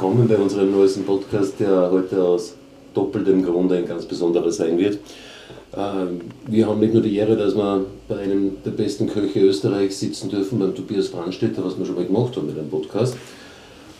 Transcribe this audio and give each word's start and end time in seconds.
willkommen 0.00 0.28
bei 0.28 0.36
unserem 0.36 0.70
neuesten 0.70 1.02
Podcast, 1.04 1.58
der 1.58 1.90
heute 1.90 2.22
aus 2.22 2.54
doppeltem 2.94 3.44
Grunde 3.44 3.78
ein 3.78 3.84
ganz 3.84 4.04
besonderer 4.04 4.52
sein 4.52 4.78
wird. 4.78 5.00
Ähm, 5.76 6.20
wir 6.46 6.68
haben 6.68 6.78
nicht 6.78 6.94
nur 6.94 7.02
die 7.02 7.16
Ehre, 7.16 7.36
dass 7.36 7.56
wir 7.56 7.84
bei 8.06 8.18
einem 8.18 8.58
der 8.64 8.70
besten 8.70 9.08
Köche 9.08 9.40
Österreichs 9.40 9.98
sitzen 9.98 10.30
dürfen, 10.30 10.60
beim 10.60 10.72
Tobias 10.72 11.08
Brandstätter, 11.08 11.64
was 11.64 11.76
wir 11.76 11.84
schon 11.84 11.96
mal 11.96 12.04
gemacht 12.04 12.36
haben 12.36 12.46
mit 12.46 12.56
dem 12.56 12.68
Podcast. 12.68 13.16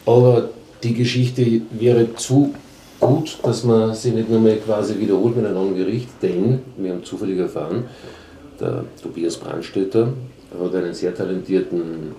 Aber 0.07 0.51
die 0.85 0.95
Geschichte 0.95 1.63
wäre 1.73 2.15
zu 2.15 2.55
gut, 3.01 3.37
dass 3.43 3.65
man 3.65 3.93
sie 3.93 4.13
nicht 4.13 4.31
nur 4.31 4.39
mal 4.39 4.55
quasi 4.55 5.01
wiederholt 5.01 5.37
mit 5.37 5.47
einem 5.47 5.57
anderen 5.57 5.79
Gericht, 5.79 6.11
denn 6.23 6.61
wir 6.77 6.93
haben 6.93 7.03
zufällig 7.03 7.41
erfahren, 7.41 7.87
der 8.61 8.85
Tobias 9.03 9.37
Brandstätter 9.37 10.13
hat 10.63 10.75
einen 10.77 10.95
sehr 10.95 11.13
talentierten 11.13 12.13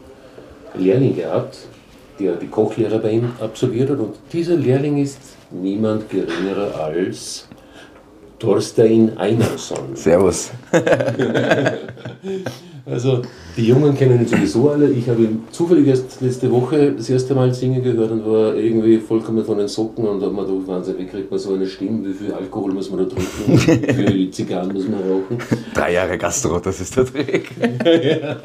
Lehrling 0.77 1.15
gehabt, 1.15 1.59
der 2.19 2.35
die 2.35 2.47
Kochlehre 2.47 2.99
bei 2.99 3.11
ihm 3.11 3.31
absolviert 3.39 3.89
hat. 3.89 3.99
Und 3.99 4.15
dieser 4.31 4.55
Lehrling 4.55 4.97
ist 4.97 5.19
niemand 5.51 6.09
geringerer 6.09 6.79
als 6.79 7.47
Thorstein 8.39 9.17
Einarsson. 9.17 9.89
Servus. 9.95 10.51
also 12.85 13.21
die 13.57 13.67
Jungen 13.67 13.95
kennen 13.95 14.21
ihn 14.21 14.27
sowieso 14.27 14.69
alle. 14.69 14.89
Ich 14.89 15.09
habe 15.09 15.23
ihn 15.23 15.43
zufällig 15.51 15.87
erst 15.87 16.21
letzte 16.21 16.49
Woche 16.49 16.93
das 16.93 17.09
erste 17.09 17.35
Mal 17.35 17.53
singen 17.53 17.83
gehört 17.83 18.11
und 18.11 18.25
war 18.25 18.55
irgendwie 18.55 18.97
vollkommen 18.99 19.43
von 19.43 19.57
den 19.57 19.67
Socken 19.67 20.07
und 20.07 20.21
habe 20.23 20.33
mir 20.33 20.45
gedacht, 20.45 20.67
Wahnsinn, 20.67 20.95
wie 20.97 21.05
kriegt 21.05 21.29
man 21.29 21.39
so 21.39 21.53
eine 21.53 21.67
Stimme, 21.67 22.07
wie 22.07 22.13
viel 22.13 22.33
Alkohol 22.33 22.73
muss 22.73 22.89
man 22.89 22.99
da 22.99 23.05
trinken, 23.13 23.97
wie 23.97 24.07
viele 24.07 24.31
Zigarren 24.31 24.71
muss 24.71 24.87
man 24.87 25.01
rauchen. 25.01 25.37
Drei 25.73 25.93
Jahre 25.93 26.17
Gastro, 26.17 26.59
das 26.59 26.79
ist 26.79 26.95
der 26.95 27.05
Trick. 27.05 27.51
ja. 27.59 28.37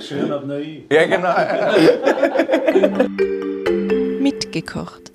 Schön 0.00 0.32
ab 0.32 0.44
neu. 0.46 0.64
Ja, 0.90 1.06
genau. 1.06 1.34
Mitgekocht. 4.20 5.13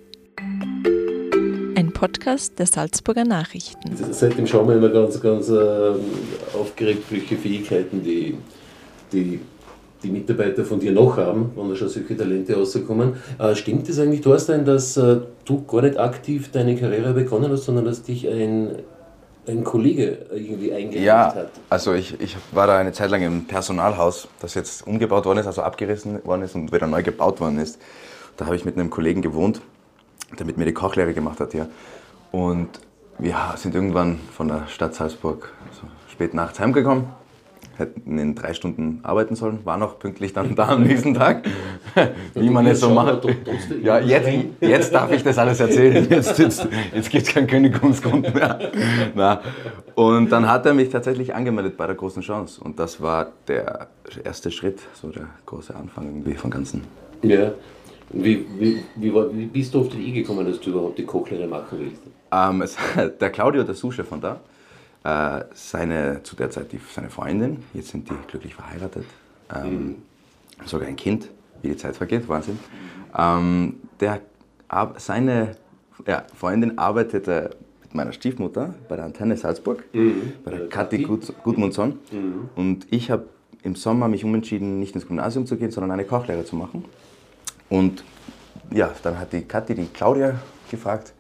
Podcast 2.00 2.58
der 2.58 2.66
Salzburger 2.66 3.26
Nachrichten. 3.26 3.94
Seitdem 4.12 4.48
schauen 4.48 4.70
wir 4.70 4.76
immer 4.78 4.88
ganz, 4.88 5.20
ganz 5.20 5.50
äh, 5.50 5.92
aufgeregt, 6.58 7.04
welche 7.10 7.36
Fähigkeiten 7.36 8.02
die, 8.02 8.38
die, 9.12 9.42
die 10.02 10.10
Mitarbeiter 10.10 10.64
von 10.64 10.80
dir 10.80 10.94
noch 10.94 11.18
haben, 11.18 11.52
wenn 11.58 11.68
da 11.68 11.76
schon 11.76 11.90
solche 11.90 12.16
Talente 12.16 12.56
rauskommen. 12.56 13.18
Äh, 13.38 13.54
stimmt 13.54 13.90
es 13.90 14.00
eigentlich, 14.00 14.22
Thorstein, 14.22 14.64
dass 14.64 14.96
äh, 14.96 15.18
du 15.44 15.66
gar 15.66 15.82
nicht 15.82 15.98
aktiv 15.98 16.50
deine 16.54 16.78
Karriere 16.78 17.12
begonnen 17.12 17.52
hast, 17.52 17.66
sondern 17.66 17.84
dass 17.84 18.02
dich 18.02 18.26
ein, 18.30 18.78
ein 19.46 19.66
Kollege 19.66 20.20
irgendwie 20.34 20.72
eingeleitet 20.72 21.04
Ja, 21.04 21.36
hat? 21.36 21.52
also 21.70 21.94
ich, 21.94 22.18
ich 22.22 22.38
war 22.54 22.66
da 22.68 22.78
eine 22.78 22.94
Zeit 22.94 23.12
lang 23.12 23.24
im 23.24 23.44
Personalhaus, 23.44 24.30
das 24.40 24.54
jetzt 24.54 24.88
umgebaut 24.88 25.26
worden 25.26 25.40
ist, 25.40 25.48
also 25.48 25.64
abgerissen 25.64 26.24
worden 26.24 26.44
ist 26.44 26.56
und 26.56 26.72
wieder 26.72 26.88
neu 26.88 27.04
gebaut 27.04 27.42
worden 27.42 27.60
ist. 27.60 27.78
Da 28.38 28.46
habe 28.46 28.56
ich 28.56 28.64
mit 28.64 28.78
einem 28.78 28.90
Kollegen 28.90 29.22
gewohnt, 29.22 29.60
der 30.38 30.46
mit 30.46 30.58
mir 30.58 30.66
die 30.66 30.74
Kochlehre 30.74 31.14
gemacht 31.14 31.40
hat 31.40 31.52
hier. 31.52 31.68
Und 32.32 32.70
wir 33.18 33.36
sind 33.56 33.76
irgendwann 33.76 34.20
von 34.32 34.48
der 34.48 34.68
Stadt 34.68 34.96
Salzburg 34.96 35.52
so 35.72 35.88
spät 36.12 36.34
nachts 36.34 36.60
heimgekommen, 36.60 37.06
hätten 37.78 38.18
in 38.18 38.36
drei 38.36 38.54
Stunden 38.54 39.00
arbeiten 39.04 39.36
sollen, 39.36 39.60
war 39.66 39.78
noch 39.78 40.00
pünktlich 40.00 40.34
dann 40.34 40.56
da 40.56 40.70
am 40.70 40.84
nächsten 40.84 41.14
Tag, 41.14 41.46
wie 42.36 42.50
man 42.50 42.66
es 42.68 42.80
so 42.80 42.90
macht. 42.90 43.26
Ja, 43.82 44.00
jetzt, 44.00 44.30
jetzt 44.60 44.94
darf 44.94 45.12
ich 45.12 45.24
das 45.24 45.38
alles 45.38 45.60
erzählen. 45.60 46.08
Jetzt, 46.10 46.38
jetzt, 46.40 46.68
jetzt 46.94 47.10
gibt 47.10 47.28
es 47.28 47.34
keinen 47.34 47.48
Kündigungsgrund 47.48 48.34
mehr. 48.34 48.72
Na. 49.16 49.42
Und 49.96 50.30
dann 50.30 50.48
hat 50.48 50.66
er 50.66 50.74
mich 50.74 50.90
tatsächlich 50.90 51.34
angemeldet 51.34 51.78
bei 51.78 51.88
der 51.88 51.96
großen 51.96 52.22
Chance. 52.22 52.62
Und 52.62 52.80
das 52.80 53.02
war 53.02 53.28
der 53.48 53.88
erste 54.24 54.52
Schritt, 54.52 54.80
so 54.94 55.10
der 55.10 55.28
große 55.46 55.76
Anfang 55.76 56.06
irgendwie 56.06 56.36
von 56.36 56.52
Ganzen. 56.52 56.84
Ja. 57.22 57.52
Wie, 58.12 58.46
wie, 58.58 58.84
wie, 58.96 59.14
wie 59.14 59.46
bist 59.46 59.74
du 59.74 59.82
auf 59.82 59.90
die 59.90 59.98
Idee 59.98 60.22
gekommen, 60.22 60.46
dass 60.46 60.60
du 60.60 60.72
überhaupt 60.72 60.98
die 60.98 61.06
Kochlehre 61.06 61.48
machen 61.48 61.78
willst? 61.80 62.02
Ähm, 62.32 62.62
es, 62.62 62.76
der 63.20 63.30
Claudio, 63.30 63.64
der 63.64 63.76
Sous-Chef 63.76 64.08
von 64.08 64.22
da, 64.22 64.40
äh, 65.04 65.46
seine, 65.54 66.22
zu 66.24 66.36
der 66.36 66.50
Zeit 66.50 66.72
die, 66.72 66.80
seine 66.94 67.10
Freundin, 67.10 67.64
jetzt 67.74 67.90
sind 67.90 68.10
die 68.10 68.14
glücklich 68.28 68.56
verheiratet, 68.56 69.06
ähm, 69.56 69.98
sogar 70.66 70.88
ein 70.88 70.96
Kind, 70.96 71.30
wie 71.62 71.70
die 71.70 71.78
Zeit 71.78 71.96
vergeht, 71.96 72.28
Wahnsinn. 72.28 72.58
Ähm, 73.18 73.76
der, 74.00 74.22
ar- 74.68 74.96
seine 74.98 75.56
ja, 76.08 76.26
Freundin 76.36 76.78
arbeitete 76.78 77.52
mit 77.84 77.94
meiner 77.96 78.12
Stiefmutter 78.12 78.74
bei 78.88 78.96
der 78.96 79.06
Antenne 79.06 79.38
Salzburg, 79.38 79.84
bei 80.44 80.52
der 80.52 80.68
Kathi 80.70 81.04
Gut, 81.04 81.34
Gudmundsson. 81.44 82.00
Und 82.56 82.88
ich 82.92 83.10
habe 83.12 83.26
im 83.64 83.76
Sommer 83.76 84.08
mich 84.08 84.24
umentschieden, 84.24 84.80
nicht 84.80 84.96
ins 84.96 85.08
Gymnasium 85.08 85.46
zu 85.46 85.58
gehen, 85.58 85.72
sondern 85.72 85.92
eine 85.92 86.06
Kochlehre 86.06 86.46
zu 86.46 86.56
machen. 86.56 86.86
Und 87.70 88.04
ja, 88.72 88.92
dann 89.04 89.20
hat 89.20 89.34
die 89.34 89.42
Kathi 89.42 89.76
die 89.76 89.88
Claudia 89.88 90.36
gefragt, 90.70 91.14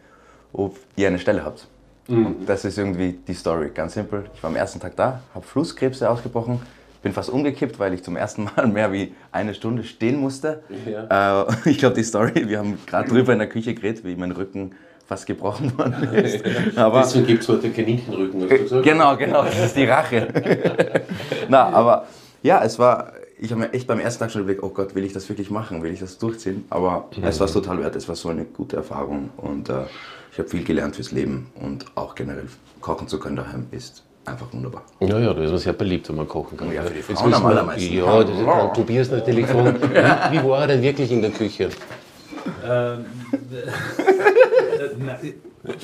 ob 0.53 0.77
ihr 0.95 1.07
eine 1.07 1.19
Stelle 1.19 1.43
habt. 1.43 1.67
Und 2.07 2.47
das 2.47 2.65
ist 2.65 2.77
irgendwie 2.79 3.19
die 3.27 3.35
Story, 3.35 3.69
ganz 3.71 3.93
simpel. 3.93 4.25
Ich 4.33 4.41
war 4.41 4.49
am 4.49 4.55
ersten 4.55 4.79
Tag 4.79 4.95
da, 4.95 5.21
habe 5.35 5.45
Flusskrebse 5.45 6.09
ausgebrochen, 6.09 6.59
bin 7.03 7.13
fast 7.13 7.29
umgekippt, 7.29 7.77
weil 7.77 7.93
ich 7.93 8.03
zum 8.03 8.15
ersten 8.15 8.45
Mal 8.45 8.67
mehr 8.67 8.91
wie 8.91 9.13
eine 9.31 9.53
Stunde 9.53 9.83
stehen 9.83 10.19
musste. 10.19 10.63
Äh, 10.87 11.43
ich 11.69 11.77
glaube, 11.77 11.95
die 11.95 12.03
Story, 12.03 12.49
wir 12.49 12.57
haben 12.57 12.79
gerade 12.87 13.09
drüber 13.09 13.33
in 13.33 13.39
der 13.39 13.47
Küche 13.47 13.75
geredet, 13.75 14.03
wie 14.03 14.15
mein 14.15 14.31
Rücken 14.31 14.71
fast 15.07 15.27
gebrochen 15.27 15.71
worden 15.77 16.13
ist. 16.15 16.43
Aber 16.75 17.01
Deswegen 17.01 17.27
gibt 17.27 17.43
es 17.43 17.49
heute 17.49 17.69
Kaninchenrücken, 17.69 18.41
hast 18.41 18.51
du 18.51 18.57
gesagt? 18.57 18.83
Genau, 18.83 19.15
genau, 19.15 19.43
das 19.43 19.65
ist 19.65 19.75
die 19.75 19.85
Rache. 19.85 20.27
Na, 21.47 21.69
aber 21.69 22.07
ja, 22.41 22.63
es 22.63 22.79
war, 22.79 23.11
ich 23.41 23.51
habe 23.51 23.61
mir 23.61 23.73
echt 23.73 23.87
beim 23.87 23.99
ersten 23.99 24.19
Tag 24.19 24.31
schon 24.31 24.41
überlegt, 24.41 24.63
oh 24.63 24.69
Gott, 24.69 24.95
will 24.95 25.03
ich 25.03 25.13
das 25.13 25.27
wirklich 25.29 25.49
machen, 25.49 25.81
will 25.81 25.91
ich 25.91 25.99
das 25.99 26.17
durchziehen? 26.17 26.65
Aber 26.69 27.09
es 27.21 27.39
war 27.39 27.47
es 27.47 27.53
total 27.53 27.79
wert, 27.79 27.95
es 27.95 28.07
war 28.07 28.15
so 28.15 28.29
eine 28.29 28.45
gute 28.45 28.75
Erfahrung 28.75 29.29
und 29.37 29.69
äh, 29.69 29.83
ich 30.31 30.39
habe 30.39 30.49
viel 30.49 30.63
gelernt 30.63 30.95
fürs 30.95 31.11
Leben 31.11 31.47
und 31.55 31.85
auch 31.95 32.15
generell 32.15 32.45
kochen 32.81 33.07
zu 33.07 33.19
können 33.19 33.37
daheim 33.37 33.67
ist 33.71 34.03
einfach 34.25 34.51
wunderbar. 34.53 34.83
Ja, 34.99 35.17
ja, 35.19 35.33
da 35.33 35.41
ist 35.41 35.51
man 35.51 35.59
sehr 35.59 35.73
beliebt, 35.73 36.09
wenn 36.09 36.17
man 36.17 36.27
kochen 36.27 36.57
kann. 36.57 36.71
Ja, 36.71 36.83
für 36.83 36.89
die 36.91 36.97
Jetzt 36.97 37.11
Frauen 37.13 37.33
am 37.33 37.45
allermeisten. 37.45 37.93
Ja, 37.93 38.23
das 38.23 38.37
ist 38.37 38.45
dann 38.45 38.73
Tobias 38.73 39.11
natürlich 39.11 39.45
von. 39.47 39.65
Wie, 39.81 40.37
wie 40.37 40.43
war 40.47 40.61
er 40.61 40.67
denn 40.67 40.81
wirklich 40.81 41.11
in 41.11 41.21
der 41.21 41.31
Küche? 41.31 41.69
Ähm, 42.63 43.05
na, 44.99 45.19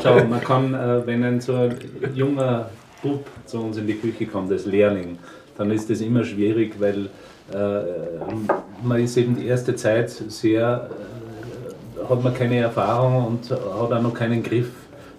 schau, 0.01 0.23
man 0.25 0.41
kann, 0.41 0.73
äh, 0.73 1.07
wenn 1.07 1.23
ein 1.23 1.41
so 1.41 1.55
ein 1.55 1.77
junger 2.13 2.69
Bub 3.01 3.25
zu 3.45 3.59
uns 3.61 3.77
in 3.77 3.87
die 3.87 3.95
Küche 3.95 4.25
kommt 4.27 4.51
als 4.51 4.66
Lehrling, 4.66 5.17
dann 5.57 5.72
ist 5.72 5.89
das 5.89 6.01
immer 6.01 6.23
schwierig, 6.23 6.75
weil 6.79 7.05
äh, 7.05 7.09
man 7.51 9.00
ist 9.00 9.17
eben 9.17 9.35
die 9.35 9.45
erste 9.45 9.75
Zeit 9.75 10.09
sehr, 10.09 10.89
äh, 10.89 12.09
hat 12.09 12.23
man 12.23 12.33
keine 12.33 12.57
Erfahrung 12.57 13.25
und 13.28 13.51
hat 13.51 13.91
auch 13.91 14.01
noch 14.01 14.13
keinen 14.13 14.44
Griff 14.44 14.69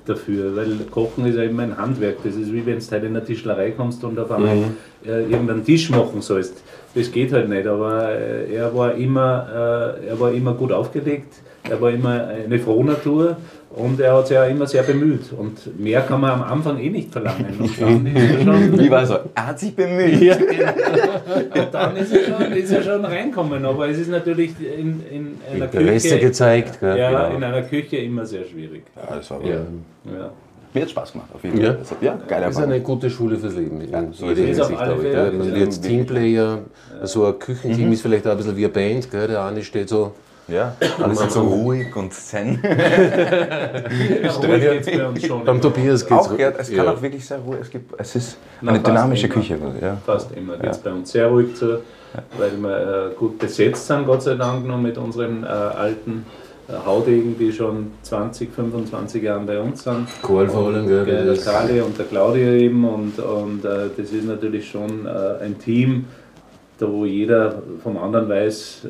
dafür, 0.05 0.55
weil 0.57 0.79
Kochen 0.91 1.27
ist 1.27 1.37
ja 1.37 1.43
immer 1.43 1.65
ein 1.65 1.77
Handwerk. 1.77 2.17
Das 2.25 2.35
ist 2.35 2.53
wie 2.53 2.65
wenn 2.65 2.79
du 2.79 2.85
halt 2.91 3.05
in 3.05 3.17
eine 3.17 3.25
Tischlerei 3.25 3.73
kommst 3.73 4.03
und 4.05 4.19
auf 4.19 4.31
einmal 4.31 4.57
äh, 5.05 5.23
irgendeinen 5.23 5.65
Tisch 5.65 5.91
machen 5.91 6.23
sollst. 6.23 6.63
Das 6.95 7.11
geht 7.11 7.33
halt 7.33 7.49
nicht, 7.49 7.67
aber 7.67 8.11
äh, 8.11 8.55
er 8.55 8.75
war 8.75 8.95
immer, 8.95 9.97
äh, 10.03 10.07
er 10.09 10.21
war 10.21 10.33
immer 10.33 10.55
gut 10.55 10.73
aufgelegt, 10.73 11.35
er 11.71 11.81
war 11.81 11.91
immer 11.91 12.27
eine 12.29 12.59
Frohnatur 12.59 13.37
und 13.71 14.01
er 14.01 14.15
hat 14.17 14.27
sich 14.29 14.39
auch 14.39 14.49
immer 14.49 14.67
sehr 14.67 14.83
bemüht. 14.83 15.33
Und 15.37 15.79
mehr 15.79 16.01
kann 16.03 16.21
man 16.21 16.31
am 16.31 16.43
Anfang 16.43 16.79
eh 16.79 16.89
nicht 16.91 17.13
verlangen. 17.13 17.47
Und 17.61 17.81
dann 17.81 18.07
ist 18.07 18.31
er 18.35 18.41
schon, 18.45 18.79
Wie 18.79 18.91
war 18.91 19.05
so? 19.07 19.17
Er 19.35 19.47
hat 19.49 19.59
sich 19.59 19.75
bemüht. 19.77 20.33
und 20.33 21.75
dann 21.75 21.97
ist 21.97 22.13
er 22.13 22.25
schon, 22.25 22.53
ist 22.53 22.73
er 22.73 22.83
schon 22.83 23.05
reinkommen. 23.05 23.65
Aber 23.65 23.89
es 23.89 23.99
ist 23.99 24.11
natürlich 24.11 24.53
in, 24.61 25.03
in 25.11 25.39
einer 25.55 25.65
Interesse 25.67 26.09
Küche, 26.11 26.19
gezeigt. 26.21 26.81
Gell? 26.81 26.97
ja, 26.99 27.11
Genau. 27.29 27.37
in 27.37 27.45
einer 27.45 27.63
Küche 27.63 27.97
immer 27.99 28.25
sehr 28.25 28.45
schwierig. 28.45 28.83
Ja, 28.97 29.17
das 29.17 29.31
war 29.31 29.41
Ja. 29.45 29.55
Ja. 29.57 30.31
Mir 30.75 30.83
hat 30.83 30.91
Spaß 30.91 31.13
gemacht, 31.13 31.29
auf 31.33 31.43
jeden 31.43 31.59
Ja. 31.59 31.69
Fall. 31.69 31.77
Das 31.79 31.91
hat- 31.91 32.03
Ja, 32.03 32.19
geile 32.29 32.47
Das 32.47 32.57
ist 32.57 32.63
eine 32.63 32.81
gute 32.81 33.09
Schule 33.09 33.39
fürs 33.39 33.55
Leben. 33.55 33.81
In 33.81 34.13
so 34.13 34.29
es. 34.31 34.39
Hinsicht, 34.39 34.69
glaube 34.69 34.95
ich. 35.07 35.11
Gell? 35.13 35.33
Man 35.33 35.49
Ja, 35.49 35.55
wird 35.57 35.83
Teamplayer, 35.83 36.59
so 37.05 37.25
ein 37.27 37.39
Küchenteam 37.39 37.93
ist 37.93 38.03
vielleicht 38.03 38.27
auch 38.27 38.33
ein 38.33 38.37
bisschen 38.37 38.57
wie 38.57 38.65
eine 38.65 38.73
Band. 38.75 39.11
Gell? 39.11 39.29
Der 39.29 39.43
eine 39.45 39.63
steht 39.63 39.89
so. 39.89 40.13
Ja, 40.49 40.77
alle 41.03 41.15
sind 41.17 41.33
so 41.33 41.41
ruhig 41.41 41.95
und 41.97 42.13
zen. 42.13 42.63
Ja, 44.23 44.33
schon. 45.21 45.45
Beim 45.45 45.61
Tobias 45.61 46.07
geht 46.07 46.17
Auch, 46.17 46.39
ja, 46.39 46.51
es 46.51 46.73
kann 46.73 46.87
auch 46.89 47.03
wirklich 47.03 47.27
sehr 47.27 47.39
ruhig. 47.39 47.61
Es, 47.63 47.71
gibt, 47.71 47.99
es 47.99 48.15
ist 48.15 48.39
Na, 48.61 48.73
eine 48.73 48.81
dynamische 48.81 49.27
immer. 49.27 49.35
Küche. 49.35 49.59
Ja. 49.81 49.97
Fast 50.05 50.31
immer 50.37 50.57
geht 50.57 50.71
es 50.71 50.79
bei 50.79 50.93
uns 50.93 51.11
sehr 51.11 51.27
ruhig 51.29 51.57
zu, 51.57 51.81
weil 52.39 52.57
wir 52.59 53.11
äh, 53.11 53.15
gut 53.15 53.39
besetzt 53.39 53.87
sind, 53.87 54.07
Gott 54.07 54.23
sei 54.23 54.35
Dank, 54.35 54.67
noch 54.67 54.79
mit 54.79 54.97
unseren 54.99 55.43
äh, 55.43 55.47
alten 55.47 56.25
äh, 56.69 56.73
Haudegen, 56.85 57.37
die 57.39 57.53
schon 57.53 57.93
20, 58.03 58.53
25 58.53 59.23
Jahren 59.23 59.47
bei 59.47 59.59
uns 59.59 59.83
sind. 59.83 60.07
Karl 60.23 60.49
vor 60.49 60.69
allem, 60.69 60.87
gell? 60.87 61.09
Äh, 61.09 61.25
der 61.25 61.37
Kali 61.37 61.81
und 61.81 61.99
der 61.99 62.07
Claudia 62.07 62.53
eben 62.53 62.85
und, 62.85 63.19
und 63.19 63.65
äh, 63.65 63.89
das 63.97 64.11
ist 64.13 64.25
natürlich 64.25 64.69
schon 64.69 65.07
äh, 65.07 65.45
ein 65.45 65.59
Team, 65.59 66.05
da 66.79 66.87
wo 66.91 67.05
jeder 67.07 67.63
vom 67.83 67.97
anderen 67.97 68.29
weiß, 68.29 68.83
äh, 68.85 68.89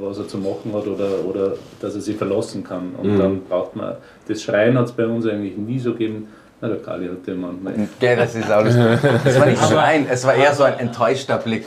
was 0.00 0.18
er 0.18 0.26
zu 0.28 0.38
machen 0.38 0.72
hat 0.74 0.86
oder, 0.86 1.24
oder 1.24 1.54
dass 1.80 1.94
er 1.94 2.00
sich 2.00 2.16
verlassen 2.16 2.64
kann. 2.64 2.94
Und 3.00 3.14
Mhm. 3.14 3.18
dann 3.18 3.40
braucht 3.48 3.76
man, 3.76 3.94
das 4.26 4.42
Schreien 4.42 4.76
hat 4.78 4.86
es 4.86 4.92
bei 4.92 5.06
uns 5.06 5.26
eigentlich 5.26 5.56
nie 5.56 5.78
so 5.78 5.92
gegeben, 5.92 6.28
Na, 6.64 6.68
der 6.68 6.76
Kali 6.78 7.08
hat 7.08 7.26
ja 7.26 7.34
manchmal. 7.34 7.74
Gell, 7.98 8.14
das 8.16 8.36
ist 8.36 8.48
alles. 8.48 8.76
Es 9.24 9.36
war 9.40 9.46
nicht 9.46 9.60
Schreien, 9.64 10.06
es 10.08 10.24
war 10.24 10.34
eher 10.34 10.54
so 10.54 10.62
ein 10.62 10.78
enttäuschter 10.78 11.38
Blick. 11.38 11.64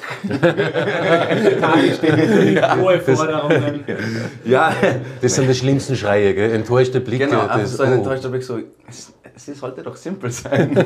Kali 1.59 1.91
steht 1.93 2.15
mit 2.15 2.77
hohe 2.81 2.99
Forderungen. 3.01 3.83
Ja, 4.45 4.73
Das 5.21 5.35
sind 5.35 5.49
die 5.49 5.53
schlimmsten 5.53 5.97
Schreie, 5.97 6.33
gell? 6.33 6.51
Enttäuschte 6.53 7.01
Blicke. 7.01 7.25
genau. 7.27 7.41
Also 7.41 7.59
das, 7.59 7.75
so 7.77 7.83
ein 7.83 7.91
oh. 7.91 7.95
enttäuschter 7.95 8.29
Blick, 8.29 8.43
so. 8.43 8.59
Es, 8.87 9.11
es 9.35 9.59
sollte 9.59 9.83
doch 9.83 9.97
simpel 9.97 10.31
sein. 10.31 10.71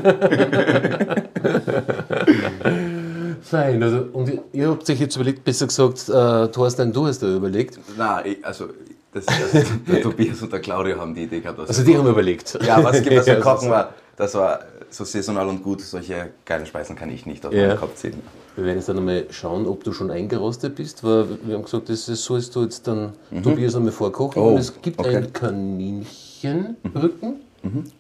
Fein, 3.42 3.82
also, 3.84 4.06
und 4.14 4.32
ihr- 4.54 4.70
habt 4.70 4.90
euch 4.90 5.00
jetzt 5.00 5.16
überlegt, 5.16 5.44
besser 5.44 5.68
gesagt, 5.68 6.08
äh, 6.10 6.48
Thorstein, 6.52 6.94
du 6.94 7.08
hast 7.08 7.22
da 7.24 7.36
überlegt. 7.36 7.80
Nein, 7.98 8.24
ich, 8.26 8.46
also, 8.46 8.66
das, 9.14 9.26
das, 9.26 9.66
der 9.88 10.02
Tobias 10.02 10.42
und 10.42 10.52
der 10.54 10.60
Claudio 10.60 11.00
haben 11.00 11.14
die 11.16 11.24
Idee 11.24 11.40
gehabt. 11.40 11.60
Also 11.60 11.84
die 11.84 11.98
haben 11.98 12.08
überlegt. 12.08 12.58
Ja, 12.66 12.84
was 12.84 13.02
gibt 13.02 13.16
es 13.16 13.26
so- 13.26 13.36
Kochen 13.36 13.70
war, 13.70 13.94
das 14.16 14.36
war 14.36 14.60
so 14.92 15.04
saisonal 15.04 15.48
und 15.48 15.64
gut. 15.64 15.82
Solche 15.82 16.30
geilen 16.46 16.66
Speisen 16.66 16.96
kann 16.96 17.10
ich 17.10 17.26
nicht 17.26 17.46
aus 17.46 17.54
Ja. 17.54 17.68
meinem 17.70 17.78
Kopf 17.80 17.96
ziehen. 17.96 18.14
Wir 18.56 18.66
werden 18.66 18.78
jetzt 18.78 18.90
dann 18.90 18.98
einmal 18.98 19.26
schauen, 19.30 19.66
ob 19.68 19.84
du 19.84 19.94
schon 19.94 20.10
eingerostet 20.12 20.76
bist, 20.76 21.04
weil 21.04 21.26
wir 21.44 21.56
haben 21.56 21.64
gesagt, 21.64 21.90
das 21.90 22.08
ist, 22.10 22.24
sollst 22.24 22.56
du 22.56 22.64
jetzt 22.64 22.88
dann 22.88 23.14
Tobias 23.44 23.76
einmal 23.76 23.92
vorkochen. 23.92 24.42
Mhm. 24.42 24.48
Oh, 24.48 24.52
und 24.54 24.58
es 24.60 24.82
gibt 24.82 25.00
okay. 25.00 25.18
ein 25.18 25.34
Kaninchenrücken 25.34 27.36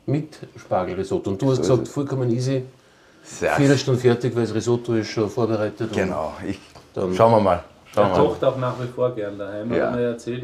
mit 0.06 0.38
Spargelrisotto. 0.58 1.32
Und 1.32 1.42
du 1.42 1.48
hast 1.52 1.58
So 1.58 1.62
gesagt, 1.74 1.88
es. 1.88 1.94
vollkommen 1.94 2.30
easy, 2.32 2.64
Sehr 3.32 3.52
Viertelstunde 3.52 4.00
fertig, 4.00 4.36
weil 4.36 4.44
das 4.44 4.54
Risotto 4.56 4.94
ist 4.94 5.10
schon 5.10 5.30
vorbereitet. 5.30 5.90
Genau. 5.94 6.34
Ich, 6.48 6.60
Dann- 6.94 7.14
schauen 7.14 7.32
wir 7.34 7.40
mal. 7.40 7.64
Schauen 7.94 8.10
mal. 8.12 8.18
kocht 8.20 8.44
auch 8.44 8.58
nach 8.58 8.74
wie 8.82 8.88
vor 8.88 9.12
gern 9.16 9.38
daheim, 9.38 9.72
Ja. 9.74 9.88
hat 9.88 9.94
er 9.94 9.98
mir 9.98 10.08
erzählt. 10.08 10.44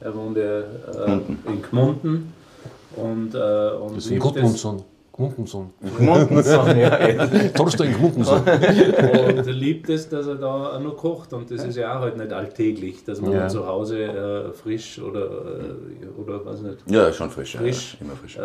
Er 0.00 0.14
wohnt 0.14 0.36
ja 0.36 0.60
äh, 0.60 1.20
in 1.46 1.62
Gmunden. 1.62 2.32
Und, 2.96 3.34
äh, 3.34 3.70
und 3.70 3.96
Das 3.96 4.04
ist 4.04 4.10
liebt 4.10 4.22
Gudmundsson. 4.22 4.82
Gmundensohn. 5.12 5.70
Mundensohn, 5.98 6.78
ja. 6.78 6.96
Torstein 7.54 7.92
Gmundensohn. 7.94 8.38
Und 8.38 8.46
er 8.48 9.42
liebt 9.52 9.88
es, 9.88 10.08
dass 10.08 10.28
er 10.28 10.36
da 10.36 10.46
auch 10.76 10.80
noch 10.80 10.96
kocht. 10.96 11.32
Und 11.32 11.50
das 11.50 11.64
ist 11.64 11.76
ja 11.76 11.96
auch 11.98 12.02
halt 12.02 12.16
nicht 12.16 12.32
alltäglich, 12.32 13.04
dass 13.04 13.20
man 13.20 13.32
Ja. 13.32 13.48
zu 13.48 13.66
Hause 13.66 13.98
äh, 14.04 14.52
frisch 14.52 15.00
oder, 15.00 15.22
äh, 15.24 16.20
oder 16.20 16.44
was 16.44 16.60
nicht, 16.62 16.78
Ja, 16.88 17.12
schon 17.12 17.30
frisch. 17.30 17.56
frisch 17.56 17.96
Ja, 18.00 18.06
immer 18.06 18.14
frisch. 18.16 18.36
äh, 18.38 18.40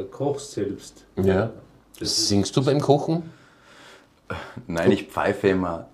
äh, 0.00 0.04
kochst 0.10 0.50
selbst. 0.52 1.04
Ja. 1.22 1.50
Singst 2.00 2.56
du 2.56 2.64
beim 2.64 2.80
Kochen? 2.80 3.30
Nein, 4.66 4.90
ich 4.92 5.08
pfeife 5.08 5.48
immer. 5.48 5.86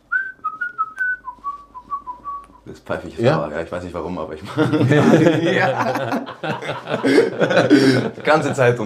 Das 2.65 2.81
pfeife 2.81 3.09
ich 3.09 3.19
Ja? 3.19 3.35
sauer. 3.35 3.51
Ja, 3.53 3.63
ich 3.63 3.71
weiß 3.71 3.85
nicht 3.85 3.95
warum, 3.95 4.19
aber 4.19 4.35
ich 4.35 4.43
mache. 4.57 5.55
ja. 5.55 6.25
Ganze 8.25 8.53
Zeit 8.55 8.79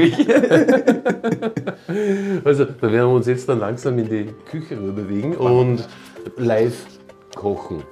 ich. 0.00 0.28
Also, 2.44 2.64
da 2.64 2.82
werden 2.82 2.92
wir 2.92 3.08
uns 3.08 3.26
jetzt 3.26 3.48
dann 3.48 3.60
langsam 3.60 3.98
in 3.98 4.08
die 4.08 4.34
Küche 4.50 4.76
rüber 4.78 4.92
bewegen 5.02 5.36
und 5.36 5.88
live 6.36 6.86
kochen. 7.36 7.82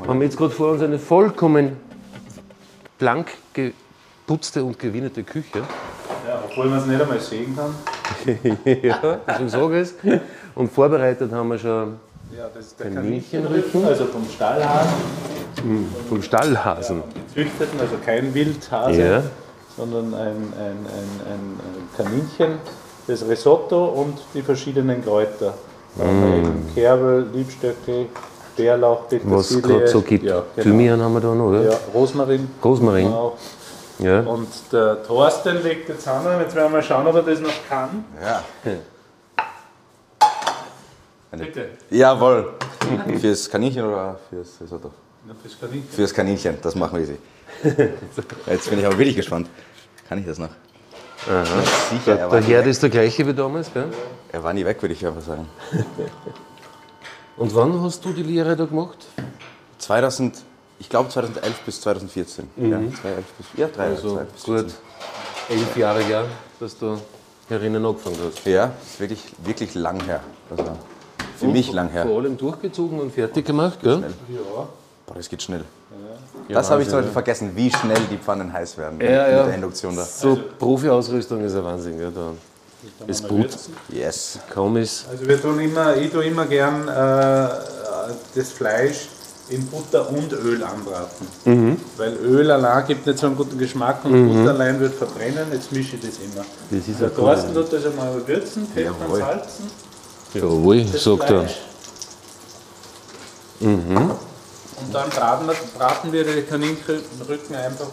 Wir 0.00 0.08
haben 0.08 0.22
jetzt 0.22 0.36
gerade 0.36 0.50
vor 0.52 0.72
uns 0.72 0.82
eine 0.82 0.98
vollkommen 0.98 1.76
blank 2.98 3.28
geputzte 4.32 4.64
und 4.64 4.78
gewinnete 4.78 5.22
Küche. 5.24 5.58
ja, 5.58 6.42
obwohl 6.48 6.66
man 6.66 6.78
es 6.78 6.86
nicht 6.86 7.00
einmal 7.02 7.20
sehen 7.20 7.54
kann. 7.54 7.74
ja, 8.82 9.18
deswegen 9.28 9.48
sage 9.50 9.80
ich 9.82 9.88
es. 9.88 9.94
Und 10.54 10.72
vorbereitet 10.72 11.30
haben 11.32 11.50
wir 11.50 11.58
schon 11.58 11.96
Ja, 12.34 12.46
das 12.54 12.74
der 12.76 12.90
Kaninchenrücken. 12.92 13.84
also 13.84 14.06
vom 14.06 14.24
Stallhasen, 14.34 14.90
vom 16.08 16.22
Stallhasen. 16.22 17.02
gezüchteten, 17.28 17.78
also 17.78 17.96
kein 18.04 18.32
Wildhase, 18.32 19.02
Ja. 19.02 19.22
sondern 19.76 20.14
ein, 20.14 20.20
ein, 20.20 20.36
ein, 20.56 20.78
ein, 21.28 21.60
ein 21.66 21.88
Kaninchen, 21.96 22.58
das 23.06 23.28
Risotto 23.28 23.84
und 23.84 24.18
die 24.32 24.40
verschiedenen 24.40 25.04
Kräuter. 25.04 25.52
Eben 26.00 26.66
Kerbel, 26.74 27.26
Liebstöckel, 27.34 28.06
Bärlauch, 28.56 29.02
Was 29.02 29.08
Petersilie. 29.10 29.58
es 29.58 29.62
gerade 29.62 29.88
so 29.88 30.00
gibt. 30.00 30.24
Ja, 30.24 30.42
genau. 30.56 30.62
Thymian 30.62 31.02
haben 31.02 31.12
wir 31.14 31.20
da 31.20 31.34
noch, 31.34 31.48
oder? 31.48 31.64
Ja, 31.64 31.78
Rosmarin. 31.94 32.48
Rosmarin. 32.64 33.12
Ja. 33.98 34.20
Und 34.20 34.48
der 34.72 35.02
Thorsten 35.04 35.62
legt 35.62 35.88
jetzt 35.88 36.06
an, 36.08 36.24
jetzt 36.40 36.54
werden 36.54 36.72
wir 36.72 36.78
mal 36.78 36.82
schauen, 36.82 37.06
ob 37.06 37.14
er 37.16 37.22
das 37.22 37.40
noch 37.40 37.50
kann. 37.68 38.04
Ja. 38.22 38.42
Bitte. 41.30 41.70
Jawohl. 41.90 42.54
Fürs 43.20 43.48
Kaninchen 43.48 43.84
oder 43.86 44.18
fürs 44.28 44.60
Risotto? 44.60 44.90
Ja, 45.26 45.34
das 45.42 45.58
kann 45.58 45.70
ich. 45.72 45.84
Fürs 45.94 46.12
Kaninchen, 46.12 46.58
das 46.60 46.74
machen 46.74 46.98
wir 46.98 47.06
sie. 47.06 47.18
Jetzt 48.46 48.68
bin 48.68 48.78
ich 48.80 48.86
aber 48.86 48.98
wirklich 48.98 49.16
gespannt. 49.16 49.48
Kann 50.08 50.18
ich 50.18 50.26
das 50.26 50.38
noch? 50.38 50.50
Sicher, 51.90 52.18
er 52.18 52.28
Der 52.28 52.40
nie 52.40 52.46
Herd 52.48 52.64
weg. 52.64 52.70
ist 52.70 52.82
der 52.82 52.90
gleiche 52.90 53.26
wie 53.26 53.32
damals, 53.32 53.72
gell? 53.72 53.86
er 54.32 54.42
war 54.42 54.52
nie 54.52 54.64
weg, 54.64 54.82
würde 54.82 54.94
ich 54.94 55.06
einfach 55.06 55.22
sagen. 55.22 55.48
Und 57.36 57.54
wann 57.54 57.80
hast 57.80 58.04
du 58.04 58.12
die 58.12 58.24
Lehre 58.24 58.56
da 58.56 58.64
gemacht? 58.64 58.98
2000, 59.78 60.42
ich 60.82 60.88
glaube 60.88 61.08
2011 61.08 61.60
bis 61.64 61.80
2014. 61.80 62.50
Ja, 62.56 62.70
2011 62.70 63.24
bis, 63.38 63.46
ja, 63.56 63.68
drei 63.68 63.84
Also 63.84 64.14
Jahre, 64.16 64.26
bis 64.34 64.42
gut 64.42 64.58
14. 64.58 64.74
elf 65.50 65.76
Jahre 65.76 66.00
her, 66.02 66.24
dass 66.58 66.76
du 66.76 66.98
herinnen 67.48 67.86
angefangen 67.86 68.16
hast. 68.26 68.44
Ja, 68.44 68.72
ist 68.84 68.98
wirklich, 68.98 69.22
wirklich 69.44 69.74
lang 69.76 70.02
her. 70.04 70.20
Also 70.50 70.64
für 71.38 71.46
mich 71.46 71.72
lang 71.72 71.88
her. 71.88 72.04
Vor 72.04 72.18
allem 72.18 72.36
durchgezogen 72.36 72.98
und 72.98 73.14
fertig 73.14 73.46
gemacht, 73.46 73.78
gell? 73.80 74.02
Ja. 74.28 74.40
Boah, 75.06 75.14
das 75.14 75.28
geht 75.28 75.40
schnell. 75.42 75.64
das 76.48 76.68
habe 76.70 76.82
ich 76.82 76.88
zum 76.88 76.98
Beispiel 76.98 77.12
vergessen, 77.12 77.52
wie 77.54 77.70
schnell 77.70 78.00
die 78.10 78.18
Pfannen 78.18 78.52
heiß 78.52 78.76
werden 78.76 79.00
Ja, 79.00 79.06
mit 79.06 79.32
ja. 79.36 79.44
der 79.44 79.54
Induktion 79.54 79.94
da. 79.94 80.02
So 80.04 80.36
Profi-Ausrüstung 80.58 81.44
ist 81.44 81.54
ein 81.54 81.62
Wahnsinn, 81.64 81.96
gell? 81.96 82.10
Da. 82.12 82.32
Es 83.06 83.22
Brut 83.22 83.56
Yes. 83.88 84.40
kaum 84.52 84.76
ist. 84.78 85.06
Also 85.08 85.28
wir 85.28 85.40
tun 85.40 85.60
immer, 85.60 85.96
ich 85.96 86.10
tue 86.10 86.24
immer 86.24 86.46
gern 86.46 86.88
äh, 86.88 87.48
das 88.34 88.50
Fleisch 88.50 89.06
in 89.52 89.66
Butter 89.66 90.08
und 90.10 90.32
Öl 90.32 90.62
anbraten. 90.62 91.26
Mhm. 91.44 91.80
Weil 91.96 92.14
Öl 92.16 92.50
allein 92.50 92.86
gibt 92.86 93.06
nicht 93.06 93.18
so 93.18 93.26
einen 93.26 93.36
guten 93.36 93.58
Geschmack 93.58 94.04
und 94.04 94.28
Butter 94.28 94.50
allein 94.50 94.80
wird 94.80 94.94
verbrennen, 94.94 95.46
jetzt 95.52 95.70
mische 95.72 95.96
ich 95.96 96.02
das 96.02 96.18
immer. 96.18 96.44
Das 96.70 96.88
ist 96.88 97.02
ein 97.02 97.14
Thorsten 97.14 97.54
tut 97.54 97.72
das 97.72 97.86
einmal 97.86 98.26
würzen, 98.26 98.66
Pfeffer 98.66 99.16
salzen. 99.16 99.70
Jawohl, 100.34 100.84
das 100.84 101.04
sagt 101.04 101.30
er. 101.30 101.42
Fleisch. 101.42 101.56
Und 103.60 104.92
dann 104.92 105.10
braten 105.10 105.46
wir, 105.46 105.54
braten 105.78 106.12
wir 106.12 106.24
die 106.24 106.42
Kaninchenrücken 106.42 107.54
einfach 107.54 107.88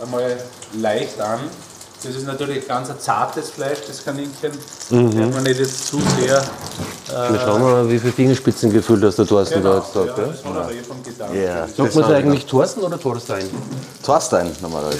einmal 0.00 0.36
leicht 0.78 1.20
an. 1.20 1.40
Das 2.04 2.16
ist 2.16 2.26
natürlich 2.26 2.66
ganz 2.66 2.90
ein 2.90 2.98
zartes 2.98 3.50
Fleisch, 3.50 3.78
das 3.86 4.04
Kaninchen. 4.04 4.52
Mhm. 4.90 5.10
Da 5.14 5.20
darf 5.24 5.34
man 5.34 5.42
nicht 5.44 5.60
jetzt 5.60 5.86
zu 5.86 6.00
sehr. 6.18 6.42
Wir 7.30 7.40
schauen 7.40 7.62
mal, 7.62 7.88
wie 7.88 7.98
viel 7.98 8.10
Fingerspitzengefühl 8.10 9.00
das 9.00 9.16
der 9.16 9.26
Thorsten 9.26 9.62
da 9.62 9.76
jetzt 9.76 9.94
ja, 9.94 10.00
hat. 10.00 10.16
Gell? 10.16 10.26
das 10.26 10.44
hat 10.44 11.30
er 11.30 11.34
eh. 11.34 11.44
Ja. 11.44 11.68
Sagt 11.68 11.94
man 11.94 12.04
es 12.04 12.10
eigentlich 12.10 12.46
Thorsten 12.46 12.80
oder 12.82 12.98
Thorstein? 12.98 13.48
Thorstein 14.04 14.50
normalerweise. 14.60 14.98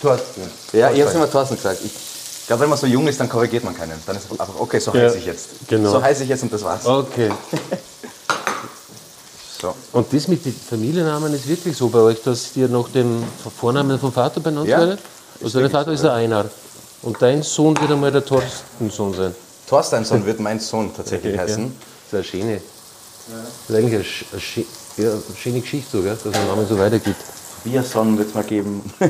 Thorsten. 0.00 0.42
Ja, 0.72 0.90
ich 0.92 1.02
habe 1.02 1.10
immer 1.12 1.30
Thorsten 1.30 1.56
gesagt. 1.56 1.80
Ich 1.84 2.46
glaube, 2.46 2.62
wenn 2.62 2.70
man 2.70 2.78
so 2.78 2.86
jung 2.86 3.08
ist, 3.08 3.18
dann 3.18 3.28
korrigiert 3.28 3.64
man 3.64 3.76
keinen. 3.76 3.92
Dann 4.06 4.16
ist 4.16 4.26
es 4.30 4.40
einfach, 4.40 4.54
okay, 4.58 4.78
so 4.78 4.92
Ja, 4.92 5.02
heiße 5.02 5.18
ich 5.18 5.26
jetzt. 5.26 5.48
genau. 5.66 5.90
So 5.90 6.02
heiße 6.02 6.22
ich 6.22 6.28
jetzt 6.28 6.42
und 6.44 6.52
das 6.52 6.62
war's. 6.62 6.86
Okay. 6.86 7.30
So. 9.60 9.72
Und 9.92 10.12
das 10.12 10.26
mit 10.26 10.44
den 10.44 10.52
Familiennamen 10.52 11.32
ist 11.34 11.46
wirklich 11.46 11.76
so 11.76 11.88
bei 11.88 12.00
euch, 12.00 12.20
dass 12.24 12.56
ihr 12.56 12.66
nach 12.66 12.88
dem 12.88 13.22
Vornamen 13.60 13.96
vom 13.96 14.12
Vater 14.12 14.40
benannt 14.40 14.66
Ja, 14.66 14.80
werdet? 14.80 14.98
Also 15.42 15.60
dein 15.60 15.70
Vater 15.70 15.92
ist 15.92 16.04
der 16.04 16.12
Einar. 16.12 16.46
Und 17.02 17.20
dein 17.20 17.42
Sohn 17.42 17.78
wird 17.80 17.90
einmal 17.90 18.12
der 18.12 18.24
Thorstensohn 18.24 19.12
sein. 19.14 19.34
Thorsteinson 19.68 20.24
wird 20.24 20.38
mein 20.38 20.60
Sohn 20.60 20.94
tatsächlich 20.94 21.36
heißen. 21.36 21.72
Das 22.10 22.22
ist 22.22 22.34
eine 22.36 22.42
schöne. 22.42 22.60
Das 23.66 23.70
ist 23.70 23.76
eigentlich 23.76 23.94
eine, 23.94 24.04
eine, 24.32 25.06
ja, 25.06 25.12
eine 25.12 25.22
schöne 25.36 25.60
Geschichte, 25.60 25.90
so, 25.96 26.02
gell? 26.02 26.16
dass 26.22 26.32
man 26.32 26.46
Namen 26.46 26.66
so 26.68 26.78
weitergibt. 26.78 27.16
Bierson 27.64 28.18
wird 28.18 28.28
es 28.28 28.34
mal 28.34 28.44
geben. 28.44 28.82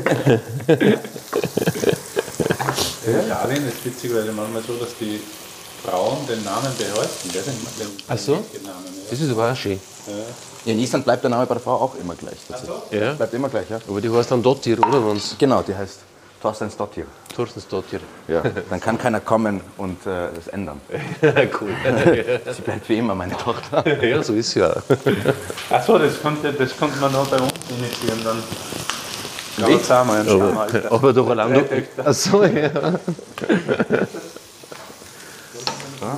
In 3.05 3.19
Italien 3.19 3.67
ist 3.67 3.83
witzig, 3.83 4.13
weil 4.13 4.31
manchmal 4.31 4.63
so, 4.63 4.75
dass 4.75 4.95
die 4.99 5.19
Frauen 5.83 6.25
den 6.27 6.43
Namen 6.43 6.71
behalten. 6.77 7.29
Den, 7.33 7.43
den, 7.43 7.53
Ach 8.07 8.17
so? 8.17 8.35
den 8.35 8.63
Namen, 8.63 8.85
ja. 8.85 9.09
Das 9.09 9.19
ist 9.19 9.31
aber 9.31 9.51
auch 9.51 9.55
schön. 9.55 9.79
In 10.65 10.79
Island 10.79 11.03
bleibt 11.03 11.23
der 11.23 11.29
Name 11.29 11.45
bei 11.45 11.55
der 11.55 11.63
Frau 11.63 11.73
auch 11.73 11.95
immer 11.95 12.15
gleich. 12.15 12.37
tatsächlich. 12.47 13.01
Ja. 13.01 13.13
Bleibt 13.13 13.33
immer 13.33 13.49
gleich, 13.49 13.69
ja. 13.69 13.79
Aber 13.87 13.99
die 13.99 14.09
heißt 14.09 14.31
dann 14.31 14.41
Dottir, 14.41 14.79
oder? 14.79 15.05
Wenn's 15.05 15.35
Genau, 15.37 15.61
die 15.61 15.75
heißt 15.75 15.97
Thorsteins 16.43 16.75
Dottir. 16.75 17.05
Thorstens 17.33 17.65
Dottir. 17.69 18.01
Ja. 18.27 18.43
Dann 18.69 18.81
kann 18.81 18.97
keiner 18.97 19.21
kommen 19.21 19.61
und 19.77 20.05
äh, 20.05 20.27
das 20.35 20.49
ändern. 20.49 20.81
cool. 21.61 21.73
Sie 22.53 22.61
bleibt 22.61 22.89
wie 22.89 22.97
immer 22.97 23.15
meine 23.15 23.37
Tochter. 23.37 24.03
ja, 24.05 24.21
so 24.21 24.33
ist 24.33 24.53
ja. 24.55 24.75
Achso, 25.69 25.97
das 25.97 26.21
konnte, 26.21 26.51
das 26.51 26.77
konnte 26.77 26.99
man 26.99 27.13
noch 27.13 27.25
bei 27.27 27.37
uns 27.37 27.53
initiieren. 27.69 28.21
Dann 28.25 28.43
zusammen 29.79 30.11
einen 30.11 30.27
Stamm 30.27 30.59
halten. 30.59 30.87
Aber 30.89 31.13
der 31.13 31.23
Rolando. 31.23 31.61
Achso, 32.03 32.43
ja. 32.43 32.71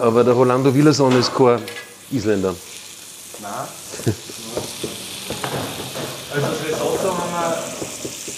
Aber 0.02 0.24
der 0.24 0.34
Rolando 0.34 0.74
Villason 0.74 1.20
ist 1.20 1.36
kein 1.36 1.62
Isländer. 2.10 2.56
Nein. 3.42 3.52
Also 6.34 6.48
das 6.48 6.66
Risotto 6.68 7.16
haben 7.16 7.32
wir 7.32 7.86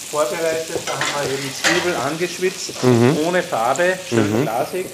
vorbereitet. 0.09 0.65
vorbereitet. 0.67 0.81
Da 0.85 0.93
haben 0.93 1.01
wir 1.01 1.07
eben 1.31 1.51
Zwiebel 1.53 1.95
angeschwitzt, 1.95 2.71
ohne 3.25 3.43
Farbe, 3.43 3.97
schön 4.09 4.41
glasig. 4.43 4.85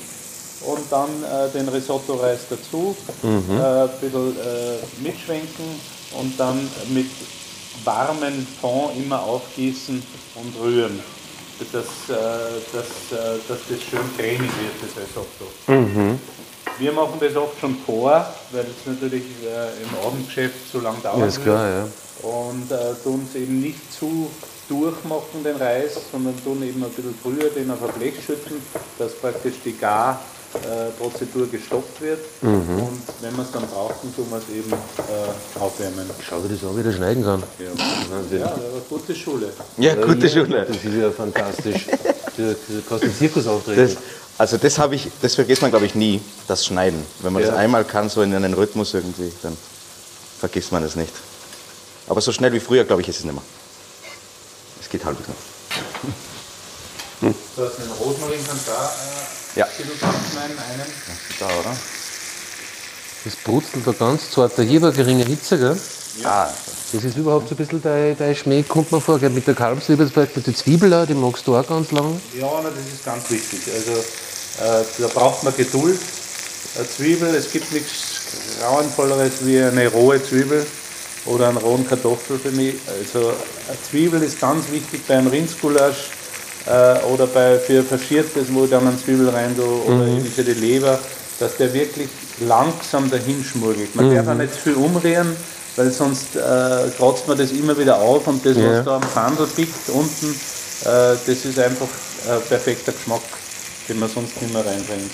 Und 0.65 0.79
dann 0.89 1.09
äh, 1.23 1.49
den 1.51 1.67
Risotto-Reis 1.67 2.39
dazu, 2.49 2.95
äh, 3.21 3.27
ein 3.27 3.89
bisschen 3.99 4.37
äh, 4.37 5.01
mitschwenken 5.03 5.65
und 6.17 6.39
dann 6.39 6.69
mit 6.93 7.07
warmen 7.83 8.47
Fond 8.61 8.95
immer 8.95 9.21
aufgießen 9.23 10.01
und 10.35 10.55
rühren, 10.61 11.01
dass, 11.59 11.83
äh, 11.83 11.83
dass, 12.71 13.19
äh, 13.19 13.39
dass 13.49 13.59
das 13.69 13.83
schön 13.89 14.17
cremig 14.17 14.39
wird, 14.39 14.77
das 14.81 15.03
Risotto. 15.03 15.51
Wir 16.79 16.91
machen 16.93 17.19
das 17.19 17.35
oft 17.35 17.59
schon 17.59 17.75
vor, 17.85 18.25
weil 18.51 18.61
es 18.65 18.85
natürlich 18.85 19.23
äh, 19.43 19.83
im 19.83 20.07
Abendgeschäft 20.07 20.71
so 20.71 20.79
lange 20.79 20.99
dauert. 21.03 21.19
Ja, 21.19 21.25
ist 21.25 21.43
klar, 21.43 21.69
ja. 21.69 21.87
Und 22.27 22.71
äh, 22.71 22.77
tun 23.03 23.27
es 23.29 23.35
eben 23.35 23.59
nicht 23.59 23.93
zu 23.93 24.29
durchmachen, 24.69 25.43
den 25.43 25.55
Reis, 25.57 25.91
sondern 26.11 26.41
tun 26.43 26.61
eben 26.63 26.83
ein 26.83 26.89
bisschen 26.89 27.15
früher 27.21 27.49
den 27.49 27.69
auf 27.71 27.83
ein 27.83 27.91
Blech 27.99 28.15
schütten, 28.25 28.61
dass 28.97 29.13
praktisch 29.13 29.55
die 29.65 29.73
Garprozedur 29.77 31.47
gestoppt 31.47 32.01
wird. 32.01 32.19
Und 32.41 33.01
wenn 33.21 33.35
man 33.35 33.45
es 33.45 33.51
dann 33.51 33.67
braucht, 33.67 33.95
dann 34.03 34.15
tun 34.15 34.25
wir 34.29 34.37
es 34.37 34.49
eben 34.55 34.71
äh, 34.71 35.59
aufwärmen. 35.59 36.09
Schau, 36.27 36.43
wie 36.43 36.53
das 36.53 36.63
auch 36.63 36.77
wieder 36.77 36.93
schneiden 36.93 37.23
kann. 37.23 37.43
Ja, 37.59 37.69
Wahnsinn. 38.15 38.39
ja 38.39 38.45
eine 38.53 38.81
gute 38.89 39.15
Schule. 39.15 39.51
Ja, 39.77 39.95
gute 39.95 40.29
Schule. 40.29 40.65
Das 40.65 40.77
ist 40.77 40.83
ja 40.85 41.11
fantastisch. 41.11 41.87
Du, 42.37 42.55
du 42.67 42.81
kannst 42.87 43.03
den 43.03 43.15
Zirkus 43.15 43.45
auftreten. 43.47 43.81
Das, 43.81 43.97
also 44.37 44.57
das 44.57 44.79
habe 44.79 44.95
ich, 44.95 45.09
das 45.21 45.35
vergisst 45.35 45.61
man 45.61 45.69
glaube 45.71 45.85
ich 45.85 45.93
nie, 45.95 46.19
das 46.47 46.65
Schneiden. 46.65 47.05
Wenn 47.21 47.33
man 47.33 47.43
Ja. 47.43 47.49
das 47.49 47.57
einmal 47.57 47.83
kann, 47.85 48.09
so 48.09 48.21
in 48.21 48.33
einen 48.33 48.53
Rhythmus 48.55 48.93
irgendwie, 48.93 49.31
dann 49.43 49.55
vergisst 50.39 50.71
man 50.71 50.83
es 50.83 50.95
nicht. 50.95 51.13
Aber 52.07 52.19
so 52.21 52.31
schnell 52.31 52.51
wie 52.53 52.59
früher, 52.59 52.83
glaube 52.83 53.01
ich, 53.03 53.09
ist 53.09 53.19
es 53.19 53.23
nicht 53.25 53.33
mehr. 53.33 53.43
Geht 54.93 55.03
halbwegs 55.05 55.27
noch. 55.27 55.35
Du 57.55 57.65
hast 57.65 57.77
den 57.79 57.91
Rosmarin 57.93 58.39
kannst 58.47 58.67
du 58.67 58.71
auch 58.73 58.75
äh, 59.55 59.59
Ja. 59.59 59.65
ein 59.65 59.71
bisschen 59.75 59.93
zusammenschneiden, 59.99 60.55
einen. 60.69 60.85
Da, 61.39 61.45
oder? 61.47 61.75
Das 63.25 63.35
brutzelt 63.37 63.87
da 63.87 63.91
ganz 63.93 64.29
zart. 64.29 64.53
Hier 64.57 64.81
war 64.83 64.91
geringe 64.91 65.25
Hitze, 65.25 65.57
gell? 65.57 65.79
Ah, 66.25 66.47
Das 66.91 67.03
ist 67.03 67.17
überhaupt 67.17 67.49
so 67.49 67.55
ein 67.55 67.57
bisschen 67.57 67.81
dein, 67.81 68.15
dein 68.15 68.35
Schmäh, 68.35 68.61
kommt 68.61 68.91
mir 68.91 69.01
vor. 69.01 69.17
Gell? 69.17 69.31
Mit 69.31 69.47
der 69.47 69.55
Kalbsleber, 69.55 70.05
zum 70.05 70.13
Beispiel 70.13 70.43
die 70.43 70.53
Zwiebel, 70.53 70.93
auch, 70.93 71.07
die 71.07 71.15
magst 71.15 71.47
du 71.47 71.55
auch 71.55 71.65
ganz 71.67 71.89
lang. 71.91 72.21
Ja, 72.39 72.47
na, 72.61 72.69
das 72.69 72.85
ist 72.93 73.03
ganz 73.03 73.27
wichtig. 73.31 73.61
Also 73.73 73.93
äh, 73.93 74.85
da 74.99 75.07
braucht 75.07 75.43
man 75.43 75.55
Geduld. 75.57 75.99
Eine 76.77 76.87
Zwiebel, 76.87 77.33
es 77.33 77.51
gibt 77.51 77.71
nichts 77.71 78.21
grauenvolleres 78.59 79.33
wie 79.41 79.59
eine 79.59 79.87
rohe 79.87 80.23
Zwiebel 80.23 80.63
oder 81.25 81.47
einen 81.49 81.57
rohen 81.57 81.87
Kartoffel 81.87 82.37
für 82.39 82.51
mich. 82.51 82.75
Also 82.99 83.19
eine 83.67 83.77
Zwiebel 83.89 84.21
ist 84.23 84.39
ganz 84.39 84.69
wichtig 84.71 85.01
beim 85.07 85.27
Rindsgulasch 85.27 86.09
äh, 86.65 86.99
oder 87.05 87.27
bei, 87.27 87.57
für 87.59 87.83
Faschiertes, 87.83 88.47
wo 88.49 88.65
ich 88.65 88.69
dann 88.69 88.87
eine 88.87 88.97
Zwiebel 88.97 89.29
rein 89.29 89.55
tue, 89.55 89.65
oder 89.65 90.07
eben 90.07 90.25
für 90.25 90.43
die 90.43 90.53
Leber, 90.53 90.99
dass 91.39 91.57
der 91.57 91.73
wirklich 91.73 92.09
langsam 92.41 93.09
dahin 93.09 93.43
schmurgelt. 93.43 93.95
Man 93.95 94.13
darf 94.13 94.27
auch 94.27 94.33
nicht 94.33 94.53
zu 94.53 94.59
viel 94.59 94.73
umrühren, 94.75 95.35
weil 95.75 95.91
sonst 95.91 96.35
äh, 96.35 96.39
kratzt 96.97 97.27
man 97.27 97.37
das 97.37 97.51
immer 97.51 97.77
wieder 97.77 97.97
auf 97.97 98.27
und 98.27 98.45
das, 98.45 98.57
Ja. 98.57 98.77
was 98.79 98.85
da 98.85 98.95
am 98.97 99.03
Sandel 99.13 99.47
pickt 99.47 99.89
unten, 99.89 100.27
äh, 100.85 101.15
das 101.25 101.27
ist 101.45 101.57
einfach 101.59 101.87
ein 102.29 102.41
perfekter 102.47 102.91
Geschmack, 102.91 103.21
den 103.89 103.99
man 103.99 104.09
sonst 104.09 104.39
nicht 104.41 104.53
mehr 104.53 104.65
reinbringt. 104.65 105.11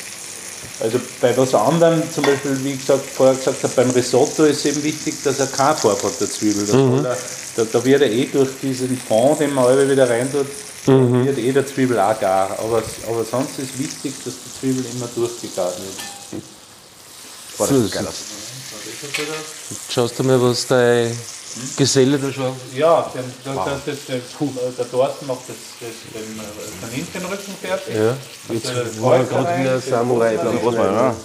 Also 0.81 0.99
bei 1.19 1.35
was 1.37 1.53
anderem, 1.53 2.01
zum 2.13 2.23
Beispiel, 2.23 2.57
wie 2.63 2.73
ich 2.73 2.79
gesagt, 2.79 3.05
vorher 3.05 3.35
gesagt 3.35 3.63
habe, 3.63 3.73
beim 3.75 3.89
Risotto 3.91 4.45
ist 4.45 4.65
eben 4.65 4.81
wichtig, 4.83 5.15
dass 5.23 5.39
er 5.39 5.47
keine 5.47 5.75
Farbe 5.75 6.03
hat, 6.03 6.19
der 6.21 6.29
Zwiebel. 6.29 6.65
Er, 7.05 7.17
da, 7.57 7.65
da 7.71 7.83
wird 7.83 8.01
er 8.01 8.09
eh 8.11 8.25
durch 8.25 8.49
diesen 8.61 8.97
Fond, 8.97 9.39
den 9.41 9.53
man 9.53 9.65
alle 9.65 9.89
wieder 9.89 10.09
rein 10.09 10.31
tut, 10.31 10.47
wird 11.25 11.37
eh 11.37 11.51
der 11.51 11.67
Zwiebel 11.67 11.99
auch 11.99 12.17
gar. 12.19 12.51
Aber, 12.59 12.81
aber 13.07 13.25
sonst 13.29 13.59
ist 13.59 13.77
wichtig, 13.77 14.13
dass 14.23 14.33
die 14.35 14.59
Zwiebel 14.59 14.85
immer 14.95 15.09
durchgegart 15.13 15.75
wird. 15.77 16.43
boah, 17.57 17.67
das 17.67 17.77
sieht 17.77 17.91
geil 17.91 18.07
aus. 18.07 18.15
Schaust 19.89 20.19
du 20.19 20.23
mal, 20.23 20.41
was 20.41 20.67
dein 20.67 21.15
Geselle 21.77 22.17
da 22.19 22.31
schon. 22.31 22.55
Ja, 22.75 23.09
der, 23.13 23.23
der, 23.45 23.63
der, 23.65 23.75
der, 23.85 23.95
der, 24.07 24.71
der 24.77 24.91
Thorsten 24.91 25.27
macht 25.27 25.39
das, 25.47 25.55
das, 25.79 25.89
den 26.13 26.39
äh, 26.39 26.43
Kaninchenrücken 26.81 27.53
fertig. 27.61 27.95
Ja, 27.95 28.15
Jetzt 28.53 28.65
jetzt 28.65 28.77
das 28.77 29.01
war 29.01 29.17
Kräuter 29.17 29.43
gerade 29.43 29.59
wieder 29.59 29.79
den 29.79 29.89
Samurai. 29.89 30.35
Rosmarin. 30.37 30.59
Rosmarin, 30.59 30.93
ja. 30.95 31.15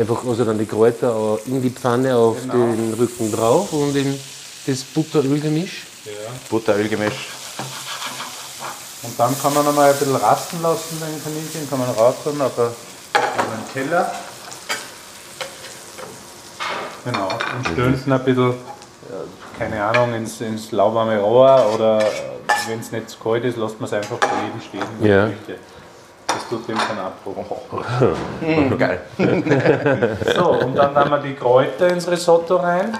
Einfach 0.00 0.24
also 0.24 0.44
dann 0.44 0.58
die 0.58 0.66
Kräuter 0.66 1.38
in 1.46 1.60
die 1.62 1.70
Pfanne 1.70 2.14
auf 2.16 2.36
Genau. 2.42 2.54
den 2.54 2.94
Rücken 2.94 3.32
drauf 3.32 3.72
und 3.72 3.96
in 3.96 4.18
das 4.66 4.82
Butterölgemisch. 4.82 5.86
Ja. 6.04 6.12
Butterölgemisch. 6.48 7.28
Und 9.02 9.18
dann 9.18 9.40
kann 9.40 9.54
man 9.54 9.64
noch 9.64 9.74
mal 9.74 9.90
ein 9.90 9.98
bisschen 9.98 10.14
rasten 10.16 10.60
lassen, 10.62 11.00
den 11.00 11.22
Kaninchen, 11.22 11.68
kann 11.68 11.78
man 11.78 11.90
rausholen, 11.90 12.40
aber 12.40 12.66
auf 12.68 12.74
den 13.14 13.72
Teller. 13.72 14.12
Genau. 17.12 17.28
Und 17.56 17.66
stöhnsen 17.72 18.12
ein 18.12 18.24
bisschen, 18.24 18.50
äh, 18.50 18.54
keine 19.58 19.82
Ahnung, 19.84 20.14
ins, 20.14 20.40
ins 20.40 20.72
lauwarme 20.72 21.18
Rohr 21.20 21.72
oder 21.74 22.02
wenn 22.68 22.80
es 22.80 22.92
nicht 22.92 23.08
zu 23.10 23.18
kalt 23.18 23.44
ist, 23.44 23.56
lässt 23.56 23.80
man 23.80 23.86
es 23.86 23.92
einfach 23.94 24.18
bei 24.18 24.26
jedem 24.44 24.60
stehen 24.60 25.06
Ja. 25.06 25.26
Küche. 25.26 25.58
Das 26.26 26.48
tut 26.48 26.68
dem 26.68 26.76
keinen 26.76 26.98
Abbruch. 26.98 28.78
Geil. 28.78 29.00
So, 30.36 30.50
und 30.50 30.74
dann 30.76 30.94
haben 30.94 31.10
wir 31.10 31.18
die 31.20 31.34
Kräuter 31.34 31.88
ins 31.88 32.08
Risotto 32.10 32.56
rein, 32.56 32.96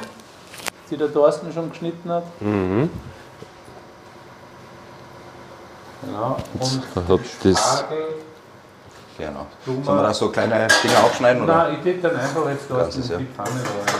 die 0.91 0.97
der 0.97 1.13
Thorsten 1.13 1.53
schon 1.53 1.69
geschnitten 1.71 2.11
hat. 2.11 2.25
Mhm. 2.41 2.89
Genau. 6.03 6.37
Und 6.59 7.09
hat 7.09 7.21
das- 7.43 7.85
Genau. 9.19 9.47
Tun 9.65 9.83
Sollen 9.83 9.99
wir 9.99 10.03
da 10.05 10.15
so 10.15 10.29
kleine 10.29 10.69
Dinger 10.83 11.05
aufschneiden? 11.05 11.43
Oder? 11.43 11.57
Nein, 11.57 11.75
ich 11.75 11.83
tue 11.83 12.01
dann 12.01 12.17
einfach 12.17 12.49
jetzt 12.49 12.67
dort 12.69 12.83
Ganzes, 12.83 13.05
in 13.07 13.11
ja. 13.11 13.19
die 13.19 13.27
Pfanne 13.27 13.51
rein, 13.51 13.95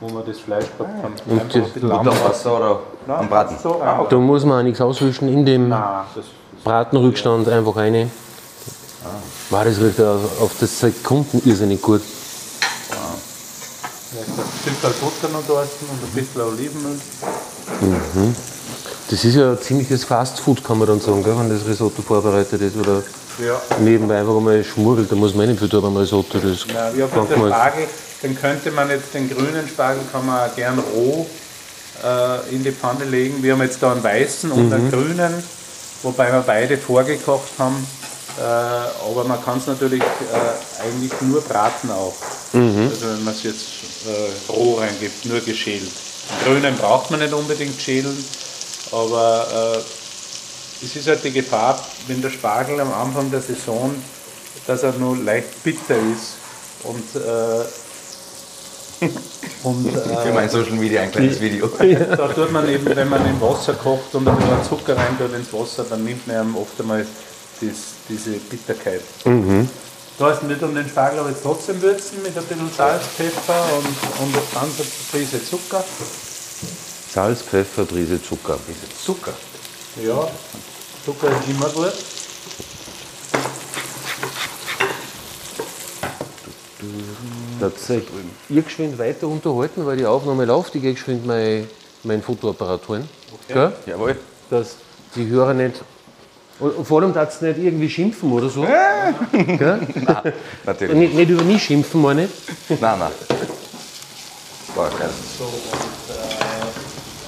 wo 0.00 0.08
wir 0.10 0.22
das 0.22 0.38
Fleisch 0.38 0.66
gehabt 0.78 1.02
haben. 1.02 1.14
Und 1.26 1.32
Einfach 1.32 1.52
die 1.52 1.58
ein 1.58 1.64
bisschen 1.64 1.88
Butter 1.88 2.10
auf 2.10 2.28
Wasser 2.28 2.56
oder 2.56 2.80
Nein, 3.06 3.18
am 3.18 3.28
Braten? 3.28 3.56
So 3.60 3.72
rein. 3.72 4.06
Da 4.08 4.16
muss 4.16 4.44
man 4.44 4.60
auch 4.60 4.62
nichts 4.62 4.80
auswischen 4.80 5.28
in 5.28 5.44
dem 5.44 5.68
Nein, 5.68 6.04
das 6.14 6.24
Bratenrückstand 6.62 7.48
einfach 7.48 7.74
rein. 7.76 8.10
War 9.50 9.64
das 9.64 9.78
riecht 9.80 10.00
auf, 10.00 10.40
auf 10.40 10.52
das 10.58 10.80
Sekunden 10.80 11.42
irrsinnig 11.44 11.82
gut. 11.82 12.00
ja, 12.90 12.96
ein 14.20 14.26
Stück 14.62 15.00
Butter 15.00 15.32
noch 15.32 15.42
dort 15.46 15.68
und 15.80 16.02
ein 16.02 16.10
bisschen 16.14 16.40
Olivenöl. 16.40 16.98
Das 19.10 19.24
ist 19.24 19.34
ja 19.34 19.50
ein 19.50 19.58
ziemliches 19.60 20.04
Fastfood, 20.04 20.64
kann 20.64 20.78
man 20.78 20.88
dann 20.88 21.00
sagen, 21.00 21.22
gell, 21.22 21.36
wenn 21.36 21.50
das 21.50 21.66
Risotto 21.66 22.00
vorbereitet 22.00 22.60
ist. 22.62 22.76
Oder 22.76 23.02
Ja. 23.38 23.60
nebenbei 23.80 24.18
einfach 24.20 24.36
einmal 24.36 24.62
schmurgelt, 24.64 25.10
da 25.10 25.16
muss 25.16 25.34
man 25.34 25.44
eh 25.46 25.50
nicht 25.50 25.58
viel 25.60 25.68
tun 25.68 25.82
beim 25.82 25.96
Risotto. 25.96 26.38
Das 26.38 26.66
Ja, 26.96 27.06
gut, 27.06 27.30
der 27.30 27.38
man- 27.38 27.48
Spargel, 27.50 27.86
den 28.22 28.40
könnte 28.40 28.70
man 28.70 28.90
jetzt, 28.90 29.12
den 29.14 29.28
grünen 29.28 29.68
Spargel 29.68 30.02
kann 30.12 30.24
man 30.26 30.48
auch 30.50 30.54
gern 30.54 30.78
roh 30.94 31.26
äh, 32.04 32.54
in 32.54 32.62
die 32.62 32.72
Pfanne 32.72 33.04
legen. 33.04 33.42
Wir 33.42 33.52
haben 33.52 33.62
jetzt 33.62 33.82
da 33.82 33.92
einen 33.92 34.02
weißen 34.04 34.50
und 34.52 34.72
einen 34.72 34.90
grünen, 34.90 35.42
wobei 36.02 36.30
wir 36.32 36.42
beide 36.46 36.76
vorgekocht 36.78 37.50
haben. 37.58 37.86
Äh, 38.36 38.42
aber 38.42 39.24
man 39.24 39.44
kann 39.44 39.58
es 39.58 39.66
natürlich 39.66 40.02
äh, 40.02 40.82
eigentlich 40.84 41.12
nur 41.20 41.40
braten 41.40 41.90
auch. 41.90 42.14
Also 42.52 43.08
wenn 43.08 43.24
man 43.24 43.34
es 43.34 43.42
jetzt 43.42 43.66
äh, 44.06 44.52
roh 44.52 44.74
reingibt, 44.74 45.24
nur 45.26 45.40
geschält. 45.40 45.82
Den 45.82 46.54
grünen 46.60 46.76
braucht 46.76 47.10
man 47.10 47.20
nicht 47.20 47.32
unbedingt 47.32 47.80
schälen, 47.80 48.16
aber 48.92 49.74
äh, 49.76 50.03
es 50.82 50.96
ist 50.96 51.08
halt 51.08 51.24
die 51.24 51.32
Gefahr, 51.32 51.78
wenn 52.06 52.20
der 52.20 52.30
Spargel 52.30 52.80
am 52.80 52.92
Anfang 52.92 53.30
der 53.30 53.40
Saison, 53.40 53.94
dass 54.66 54.82
er 54.82 54.92
nur 54.92 55.16
leicht 55.16 55.62
bitter 55.62 55.96
ist 55.96 56.36
und, 56.84 57.16
äh, 57.20 57.64
und 59.64 59.90
Für 59.90 60.28
äh, 60.28 60.32
mein 60.32 60.48
Social 60.48 60.72
Media 60.72 61.02
ein 61.02 61.12
kleines 61.12 61.40
Video. 61.40 61.66
da 62.16 62.28
tut 62.28 62.52
man 62.52 62.68
eben, 62.68 62.86
wenn 62.86 63.08
man 63.08 63.26
im 63.26 63.40
Wasser 63.40 63.74
kocht 63.74 64.14
und 64.14 64.28
ein 64.28 64.36
bisschen 64.36 64.64
Zucker 64.68 64.96
rein 64.96 65.18
tut 65.18 65.34
ins 65.34 65.52
Wasser, 65.52 65.84
dann 65.88 66.04
nimmt 66.04 66.26
man 66.26 66.48
ihm 66.48 66.56
oft 66.56 66.80
einmal 66.80 67.06
dies, 67.60 67.94
diese 68.08 68.32
Bitterkeit. 68.32 69.02
Da 70.18 70.30
hast 70.30 70.42
du 70.42 70.46
nicht 70.46 70.62
um 70.62 70.74
den 70.74 70.88
Spargel 70.88 71.18
aber 71.18 71.30
jetzt 71.30 71.42
trotzdem 71.42 71.82
würzen 71.82 72.22
mit 72.22 72.36
ein 72.36 72.44
bisschen 72.44 72.70
Salz, 72.76 73.02
Pfeffer 73.16 73.64
und, 73.76 73.86
und 74.22 74.34
ganz 74.54 74.78
eine 74.78 74.86
Prise 75.10 75.44
Zucker. 75.44 75.82
Salz, 77.12 77.42
Pfeffer, 77.42 77.84
Prise 77.84 78.22
Zucker. 78.22 78.58
Zucker. 79.04 79.32
Ja, 80.02 80.28
Zucker 81.04 81.28
ist 81.28 81.48
immer 81.48 81.68
gut. 81.68 81.92
Da 87.60 87.70
seid 87.76 88.02
ihr 88.48 88.62
geschwind 88.62 88.98
weiter 88.98 89.28
unterhalten, 89.28 89.86
weil 89.86 89.96
die 89.96 90.06
Aufnahme 90.06 90.44
läuft. 90.44 90.74
Ich 90.74 90.82
gehe 90.82 90.94
geschwind 90.94 91.24
mein, 91.26 91.68
mein 92.02 92.22
Fotoapparat 92.22 92.88
holen. 92.88 93.08
Gell? 93.46 93.72
Jawohl. 93.86 94.16
Dass 94.50 94.76
die 95.14 95.28
Hörer 95.28 95.54
nicht. 95.54 95.80
Und 96.58 96.84
vor 96.86 97.00
allem 97.00 97.12
darfst 97.12 97.42
du 97.42 97.46
nicht 97.46 97.58
irgendwie 97.58 97.88
schimpfen 97.88 98.32
oder 98.32 98.48
so. 98.48 98.62
Gell? 98.62 99.80
Natürlich. 100.64 100.96
Nicht, 100.96 101.14
nicht 101.14 101.30
über 101.30 101.44
mich 101.44 101.62
schimpfen, 101.62 102.02
meine 102.02 102.24
ich. 102.24 102.80
Nein, 102.80 102.98
nein. 102.98 103.12
Boah, 104.74 104.90
geil. 104.98 105.10
So, 105.38 105.44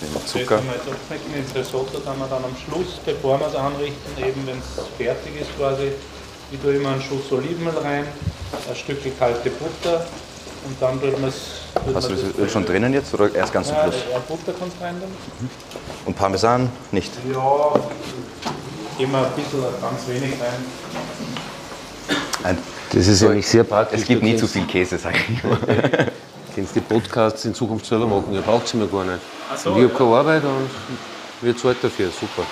äh, 0.02 0.06
Das 0.14 0.26
Zucker. 0.26 0.60
ins 1.36 1.54
Risotto, 1.54 1.98
dann 2.04 2.18
wir 2.18 2.26
dann 2.26 2.44
am 2.44 2.54
Schluss, 2.56 3.00
bevor 3.04 3.38
wir 3.40 3.46
es 3.48 3.54
anrichten, 3.54 4.10
eben 4.18 4.46
wenn 4.46 4.58
es 4.58 4.86
fertig 4.96 5.40
ist 5.40 5.56
quasi, 5.58 5.92
ich 6.50 6.60
tue 6.60 6.74
immer 6.76 6.90
einen 6.90 7.02
Schuss 7.02 7.30
Olivenöl 7.32 7.76
rein, 7.78 8.06
ein 8.68 8.76
Stück 8.76 8.98
kalte 9.18 9.50
Butter 9.50 10.06
und 10.66 10.76
dann 10.80 11.00
tut 11.00 11.20
man 11.20 11.30
es. 11.30 11.34
Hast 11.94 12.08
du 12.10 12.14
das 12.14 12.38
Öl 12.38 12.48
schon 12.48 12.64
drinnen 12.64 12.92
jetzt 12.92 13.12
oder 13.14 13.34
erst 13.34 13.52
ganz 13.52 13.68
zum 13.68 13.76
Ja, 13.76 13.82
Schluss? 13.84 13.94
ja, 14.12 14.18
Butter 14.18 14.52
kannst 14.58 14.76
du 14.78 14.84
rein 14.84 15.00
tun. 15.00 15.50
Und 16.06 16.16
Parmesan 16.16 16.70
nicht? 16.92 17.12
Ja, 17.32 17.74
immer 18.98 19.18
ein 19.26 19.32
bisschen, 19.34 19.60
ganz 19.80 20.08
wenig 20.08 20.32
rein. 20.40 20.64
Ein, 22.44 22.58
Das 22.92 23.06
ist 23.06 23.22
eigentlich 23.24 23.46
sehr 23.48 23.64
praktisch. 23.64 24.00
es 24.00 24.06
gibt 24.06 24.22
nie 24.22 24.36
zu 24.36 24.46
viel 24.46 24.64
Käse, 24.66 24.98
sag 24.98 25.14
ich 25.16 25.42
immer. 25.42 25.58
kannst 26.56 26.74
die 26.74 26.80
Podcasts 26.80 27.44
in 27.44 27.54
Zukunft 27.54 27.84
selber 27.84 28.06
machen. 28.06 28.32
Ihr 28.32 28.40
braucht 28.40 28.66
sie 28.68 28.78
mir 28.78 28.86
gar 28.86 29.04
nicht. 29.04 29.18
So, 29.54 29.70
Und 29.70 29.76
ich 29.78 29.82
habe 29.84 29.92
ja. 29.92 29.98
keine 29.98 30.16
Arbeit 30.16 30.42
und 30.44 30.70
wir 31.40 31.56
zahlt 31.56 31.82
dafür. 31.82 32.10
Super. 32.10 32.42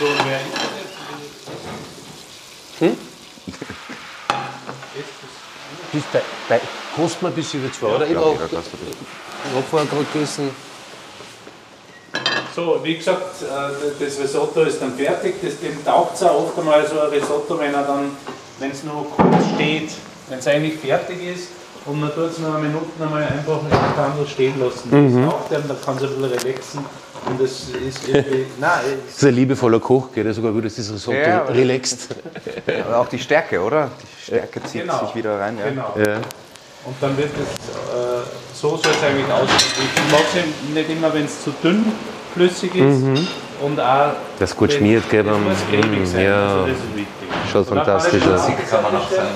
So, 0.00 0.06
wer 0.24 0.40
ist 0.40 0.54
das 0.54 0.62
jetzt? 2.80 2.94
Das 5.92 6.02
bei, 6.12 6.22
bei, 6.48 6.60
kostet 6.96 7.22
mir 7.22 7.30
bis 7.30 7.54
über 7.54 7.72
zwei, 7.72 7.86
oder? 7.88 8.06
Ich 8.06 8.12
Ja, 8.12 8.20
habe 8.20 8.38
vorher 9.70 9.88
gerade 9.88 10.04
gegessen. 10.12 10.50
So, 12.56 12.80
wie 12.82 12.96
gesagt, 12.96 13.42
äh, 13.42 14.04
das 14.04 14.18
Risotto 14.18 14.62
ist 14.62 14.80
dann 14.80 14.96
fertig. 14.96 15.34
Das, 15.42 15.60
dem 15.60 15.84
taugt 15.84 16.16
es 16.16 16.22
auch 16.22 16.44
oft 16.44 16.58
einmal 16.58 16.86
so 16.88 16.98
ein 17.00 17.08
Risotto, 17.10 17.58
wenn 17.58 17.74
er 17.74 17.82
dann, 17.82 18.16
wenn 18.58 18.70
es 18.70 18.82
nur 18.82 19.08
kurz 19.10 19.44
steht, 19.54 19.90
wenn 20.28 20.38
es 20.38 20.46
eigentlich 20.46 20.78
fertig 20.80 21.22
ist 21.22 21.48
und 21.86 22.00
man 22.00 22.10
tut 22.14 22.30
es 22.30 22.38
noch 22.38 22.54
eine 22.54 22.66
Minute 22.68 22.86
einmal 23.00 23.22
einfach 23.22 23.60
in 23.62 23.70
der 23.70 23.78
Kandel 24.04 24.26
stehen 24.26 24.54
lassen. 24.60 24.88
Das 24.90 25.30
taugt 25.32 25.52
einem, 25.54 25.68
da 25.68 25.74
kann 25.84 25.96
es 25.96 26.02
ein 26.02 26.08
bisschen 26.08 26.24
relaxen 26.24 26.84
und 27.26 27.40
das 27.40 27.50
ist 27.50 28.08
irgendwie, 28.08 28.46
nein, 28.58 28.80
Das 29.06 29.16
ist 29.16 29.24
ein 29.24 29.34
liebevoller 29.34 29.80
Koch, 29.80 30.12
geht 30.14 30.34
sogar 30.34 30.52
gut, 30.52 30.64
dass 30.64 30.76
das 30.76 30.90
Risotto 30.92 31.16
Ja, 31.18 31.42
relaxed. 31.44 32.08
Aber 32.86 32.98
auch 32.98 33.08
die 33.08 33.18
Stärke, 33.18 33.60
oder? 33.60 33.90
Die 34.02 34.24
Stärke 34.26 34.62
zieht 34.64 34.82
Genau. 34.82 35.04
sich 35.06 35.14
wieder 35.14 35.38
rein. 35.38 35.58
Ja. 35.58 35.68
genau. 35.68 35.94
Ja. 35.98 36.16
Und 36.86 36.96
dann 37.00 37.16
wird 37.16 37.30
es, 37.30 37.40
äh, 37.40 38.22
so 38.54 38.76
soll 38.76 38.92
es 38.92 39.02
eigentlich 39.02 39.30
aussehen. 39.32 39.88
Ich 39.96 40.12
mag 40.12 40.20
es 40.34 40.74
nicht 40.74 40.90
immer, 40.90 41.14
wenn 41.14 41.24
es 41.24 41.42
zu 41.42 41.50
dünn 41.62 41.84
flüssig 42.34 42.74
ist 42.74 43.02
und 43.62 43.80
auch 43.80 44.12
Das 44.38 44.54
gut 44.56 44.72
schmiert, 44.72 45.08
gell, 45.08 45.22
beim- 45.22 45.44
muss 45.44 45.56
cremig 45.70 46.06
sein, 46.06 46.24
ja. 46.24 46.46
also 46.48 46.66
das 46.66 46.76
ist 46.76 46.96
wichtig. 46.96 47.06
Schaut 47.52 47.68
dann 47.70 47.76
fantastisch 47.76 48.22
aus. 48.26 48.40
das 48.46 48.70
kann 48.70 48.82
man 48.82 48.96
auch 48.96 49.08
sein. 49.10 49.26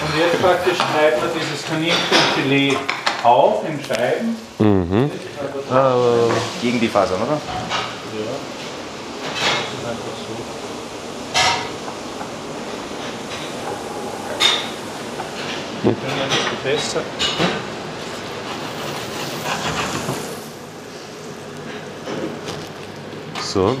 Und 0.00 0.16
jetzt 0.16 0.40
praktisch 0.40 0.76
schneidet 0.76 1.20
man 1.20 1.30
dieses 1.34 1.66
Kaninchenfilet 1.66 2.78
auf 3.24 3.64
in 3.68 3.82
Scheiben. 3.84 4.36
Mhm. 4.58 5.10
Also, 5.70 6.32
Gegen 6.62 6.80
die 6.80 6.88
Fasern, 6.88 7.20
oder? 7.22 7.32
ja. 7.32 7.38
Das 9.34 9.74
ist 9.74 9.88
einfach 9.88 10.14
so. 10.16 10.58
Wir 15.82 15.92
können 15.94 16.18
ja 16.18 16.26
das 16.28 16.44
Gefäß 16.50 16.96
So. 23.42 23.76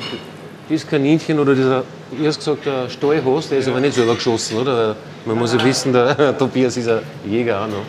Das 0.68 0.86
Kaninchen 0.86 1.38
oder 1.38 1.54
dieser, 1.54 1.82
ich 2.18 2.26
hast 2.26 2.38
gesagt, 2.38 2.66
der 2.66 2.90
Stallhost, 2.90 3.50
der 3.50 3.58
ist 3.58 3.68
aber 3.68 3.80
nicht 3.80 3.94
selber 3.94 4.14
geschossen, 4.14 4.58
oder? 4.58 4.96
Man 5.24 5.38
muss 5.38 5.54
ja 5.54 5.64
wissen, 5.64 5.92
der 5.92 6.36
Tobias 6.38 6.76
ist 6.76 6.88
ein 6.88 7.00
Jäger 7.26 7.62
auch 7.62 7.68
noch. 7.68 7.84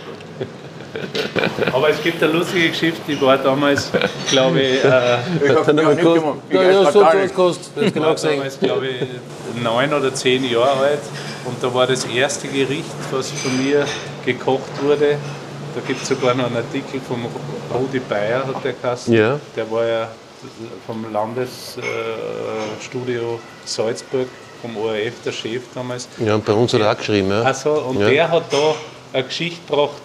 Aber 1.73 1.89
es 1.89 2.01
gibt 2.01 2.21
eine 2.23 2.33
lustige 2.33 2.69
Geschichte, 2.69 2.99
die 3.07 3.21
war 3.21 3.37
damals, 3.37 3.91
glaube 4.29 4.59
ich, 4.59 4.83
äh, 4.83 5.17
wir 5.39 5.95
gekostet. 5.95 6.23
Ja, 6.51 6.63
ja, 6.63 6.91
so 6.91 7.05
kostet. 7.35 7.93
Genau 7.93 8.07
war 8.07 8.13
gesehen. 8.15 8.37
damals, 8.37 8.59
glaube 8.59 8.87
ich, 8.87 9.63
neun 9.63 9.93
oder 9.93 10.13
zehn 10.13 10.49
Jahre 10.49 10.79
alt. 10.79 10.99
Und 11.45 11.63
da 11.63 11.73
war 11.73 11.85
das 11.85 12.05
erste 12.05 12.47
Gericht, 12.47 12.89
was 13.11 13.29
von 13.31 13.63
mir 13.63 13.85
gekocht 14.25 14.83
wurde. 14.83 15.17
Da 15.75 15.81
gibt 15.85 16.01
es 16.01 16.09
sogar 16.09 16.33
noch 16.33 16.47
einen 16.47 16.57
Artikel 16.57 16.99
vom 17.07 17.25
Rudi 17.73 17.99
Bayer, 17.99 18.45
hat 18.47 18.63
der 18.63 18.73
geheißen. 18.73 19.13
Ja. 19.13 19.39
Der 19.55 19.69
war 19.69 19.85
ja 19.85 20.07
vom 20.85 21.11
Landesstudio 21.11 23.39
Salzburg, 23.65 24.27
vom 24.61 24.77
ORF, 24.77 25.13
der 25.25 25.31
Chef 25.31 25.63
damals. 25.73 26.07
Ja, 26.23 26.35
und 26.35 26.45
bei 26.45 26.53
uns 26.53 26.73
hat 26.73 26.81
er 26.81 26.91
auch 26.91 26.97
geschrieben, 26.97 27.29
ja. 27.29 27.41
Also, 27.43 27.71
und 27.81 27.99
Ja. 27.99 28.09
der 28.09 28.29
hat 28.31 28.43
da 28.51 28.75
eine 29.13 29.23
Geschichte 29.23 29.59
gebracht, 29.67 30.01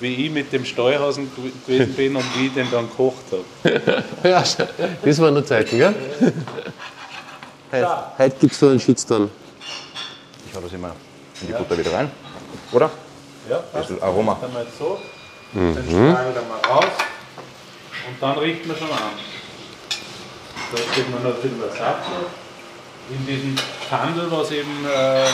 wie 0.00 0.26
ich 0.26 0.30
mit 0.30 0.52
dem 0.52 0.64
Steuerhausen 0.64 1.30
gew- 1.36 1.50
gewesen 1.66 1.92
bin 1.94 2.14
und 2.16 2.24
wie 2.36 2.46
ich 2.46 2.54
den 2.54 2.70
dann 2.70 2.88
gekocht 2.88 3.24
habe. 3.32 3.44
Ja, 4.22 4.42
das 5.04 5.18
waren 5.20 5.34
nur 5.34 5.44
Zeiten, 5.46 5.76
gell? 5.78 5.94
Heute, 7.70 7.86
heute 8.18 8.36
gibt 8.40 8.54
es 8.54 8.60
da 8.60 8.70
einen 8.70 8.80
Shitstorm. 8.80 9.28
Ich 10.48 10.54
hau 10.56 10.60
das 10.62 10.72
immer 10.72 10.92
in 11.42 11.48
die 11.48 11.52
Butter 11.52 11.76
wieder 11.76 11.92
rein. 11.92 12.10
Oder? 12.72 12.90
Ja, 13.50 13.58
Ein 13.58 13.62
passt. 13.70 13.88
bisschen 13.88 14.02
Aroma. 14.02 14.38
Dann 14.40 14.54
mal 14.54 14.66
so, 14.78 14.98
den 15.52 15.74
strahlt 15.74 16.34
er 16.34 16.42
mal 16.44 16.60
raus 16.66 16.84
und 18.08 18.16
dann 18.22 18.38
riecht 18.38 18.64
man 18.66 18.74
schon 18.78 18.90
an. 18.90 18.96
Da 20.70 20.76
steht 20.92 21.10
man 21.10 21.22
noch 21.22 21.34
ein 21.36 21.40
bisschen 21.42 21.62
was 21.62 21.80
ab. 21.80 22.02
In 23.10 23.26
diesem 23.26 23.56
Kandel, 23.88 24.30
was 24.30 24.50
eben 24.50 24.84
äh, 24.84 25.24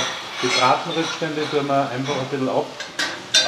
die 0.43 0.47
Bratenrückstände, 0.47 1.43
tun 1.51 1.67
wir 1.67 1.91
einfach 1.91 2.15
ein 2.15 2.29
bisschen 2.31 2.49
ab, 2.49 2.67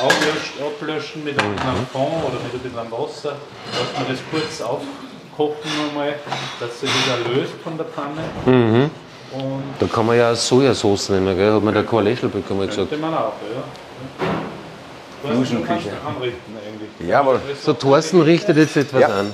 auflöschen, 0.03 0.67
ablöschen 0.67 1.25
mit 1.25 1.39
einem 1.39 1.53
mhm. 1.53 1.87
Fond 1.93 2.25
oder 2.25 2.39
mit 2.43 2.53
ein 2.55 2.59
bisschen 2.59 2.91
Wasser, 2.91 3.37
dass 3.71 4.01
wir 4.01 4.15
das 4.15 4.21
kurz 4.31 4.61
aufkochen 4.61 5.71
nochmal, 5.87 6.15
dass 6.59 6.81
sich 6.81 6.91
das 6.91 7.35
löst 7.37 7.53
von 7.63 7.77
der 7.77 7.87
Pfanne. 7.87 8.91
Und 9.33 9.63
Da 9.79 9.87
kann 9.87 10.07
man 10.07 10.17
ja 10.17 10.33
auch 10.33 10.37
Sojasauce 10.37 11.11
nehmen, 11.11 11.37
gell? 11.37 11.53
Hat 11.53 11.63
mir 11.63 11.73
der 11.73 11.85
Karl 11.85 12.05
Leschelbeck 12.05 12.51
einmal 12.51 12.67
gesagt. 12.67 12.89
könnte 12.89 13.05
man 13.05 13.15
auch, 13.15 13.33
ja. 13.55 13.63
Du 15.23 15.29
kannst 15.29 15.51
Fusion-Küche. 15.51 15.91
anrichten 16.07 16.55
eigentlich. 16.57 17.09
Jawohl. 17.09 17.41
So, 17.63 17.73
Thorsten 17.73 18.23
richtet 18.23 18.57
jetzt 18.57 18.77
etwas 18.77 19.01
Ja. 19.01 19.09
an. 19.09 19.33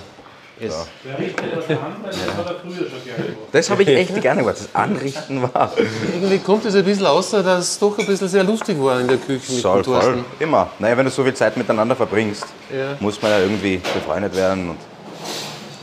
Wer 1.04 1.18
richtet 1.18 1.44
das 1.56 1.70
an? 1.70 1.78
Weil 2.02 2.10
Das 2.12 2.36
hat 2.36 2.46
er 2.46 2.54
früher 2.60 2.88
schon 2.88 3.04
gerne 3.04 3.24
gemacht. 3.24 3.38
Das 3.52 3.70
habe 3.70 3.82
ich 3.82 3.88
echt 3.88 4.20
gerne 4.22 4.40
gemacht. 4.42 4.56
Das 4.60 4.74
Anrichten 4.74 5.42
war. 5.42 5.72
Irgendwie 6.14 6.38
kommt 6.38 6.64
es 6.64 6.74
ein 6.74 6.84
bisschen 6.84 7.06
außer, 7.06 7.42
dass 7.42 7.70
es 7.70 7.78
doch 7.78 7.98
ein 7.98 8.06
bisschen 8.06 8.28
sehr 8.28 8.44
lustig 8.44 8.80
war 8.80 9.00
in 9.00 9.08
der 9.08 9.16
Küche 9.16 9.52
mit 9.52 9.62
Soll 9.62 9.82
voll. 9.84 10.24
Immer. 10.38 10.70
Naja, 10.78 10.96
wenn 10.96 11.04
du 11.06 11.10
so 11.10 11.24
viel 11.24 11.34
Zeit 11.34 11.56
miteinander 11.56 11.96
verbringst, 11.96 12.46
Ja. 12.72 12.96
muss 13.00 13.20
man 13.20 13.32
ja 13.32 13.40
irgendwie 13.40 13.78
befreundet 13.78 14.36
werden. 14.36 14.70
Und 14.70 14.78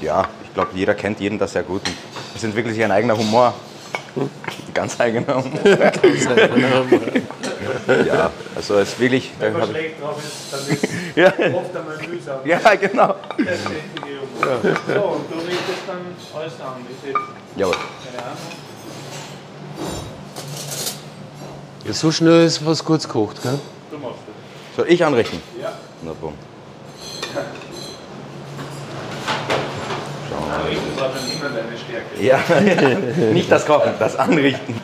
ja, 0.02 0.28
ich 0.44 0.54
glaube, 0.54 0.70
jeder 0.74 0.94
kennt 0.96 1.20
jeden 1.20 1.38
da 1.38 1.48
sehr 1.48 1.63
gut. 1.63 1.82
Und 1.86 1.94
es 2.36 2.44
ist 2.44 2.56
wirklich 2.56 2.82
ein 2.84 2.92
eigener 2.92 3.18
Humor. 3.18 3.54
Ganz 4.74 5.00
eigener 5.00 5.36
Humor. 5.44 5.60
ja, 8.08 8.32
also 8.56 8.80
es 8.80 8.89
ist 8.89 9.00
wirklich. 9.00 9.32
Wenn 9.39 9.54
man 9.54 9.70
schlecht 9.70 10.02
drauf 10.02 10.18
ist, 10.18 10.52
dann 10.52 10.76
ist 10.76 10.88
Ja, 11.15 11.28
es 11.38 11.54
oft 11.54 11.76
einmal 11.76 11.98
mühsam. 12.08 12.39
ja, 12.46 12.76
genau. 12.76 13.15
So, 14.39 14.45
und 15.02 15.32
du 15.32 15.36
richtest 15.45 15.84
dann 15.88 16.15
alles 16.34 16.54
an. 16.62 16.86
Ich 16.89 16.97
sehe 17.04 17.13
Jawohl. 17.58 17.75
keine 18.06 18.23
Ahnung. 18.23 18.38
Ja, 21.86 21.93
so 21.93 22.12
schnell 22.12 22.45
ist 22.45 22.65
was 22.65 22.84
kurz 22.84 23.04
gekocht, 23.08 23.41
gell? 23.41 23.60
Du 23.91 23.97
machst 23.97 24.19
das. 24.28 24.75
Soll 24.78 24.86
ich 24.93 25.04
anrichten? 25.04 25.41
Ja. 25.62 25.73
Na 26.04 26.13
bumm. 26.13 26.34
Anrichten 30.52 30.99
war 30.99 31.10
dann 31.10 31.32
immer 31.32 31.49
deine 31.49 31.78
Stärke. 31.78 32.21
Ja, 32.21 33.23
nicht 33.34 33.52
das 33.52 33.65
Kochen, 33.65 33.91
das 33.99 34.15
Anrichten. 34.15 34.80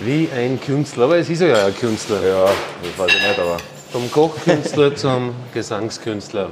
Wie 0.00 0.28
ein 0.34 0.60
Künstler, 0.60 1.04
aber 1.04 1.18
es 1.18 1.28
ist 1.28 1.40
ja 1.42 1.66
ein 1.66 1.74
Künstler. 1.76 2.22
Ja, 2.26 2.44
das 2.44 2.98
weiß 2.98 3.10
ich 3.14 3.26
nicht, 3.28 3.38
aber. 3.38 3.56
Vom 3.92 4.10
Kochkünstler 4.10 4.94
zum 4.96 5.34
Gesangskünstler. 5.52 6.48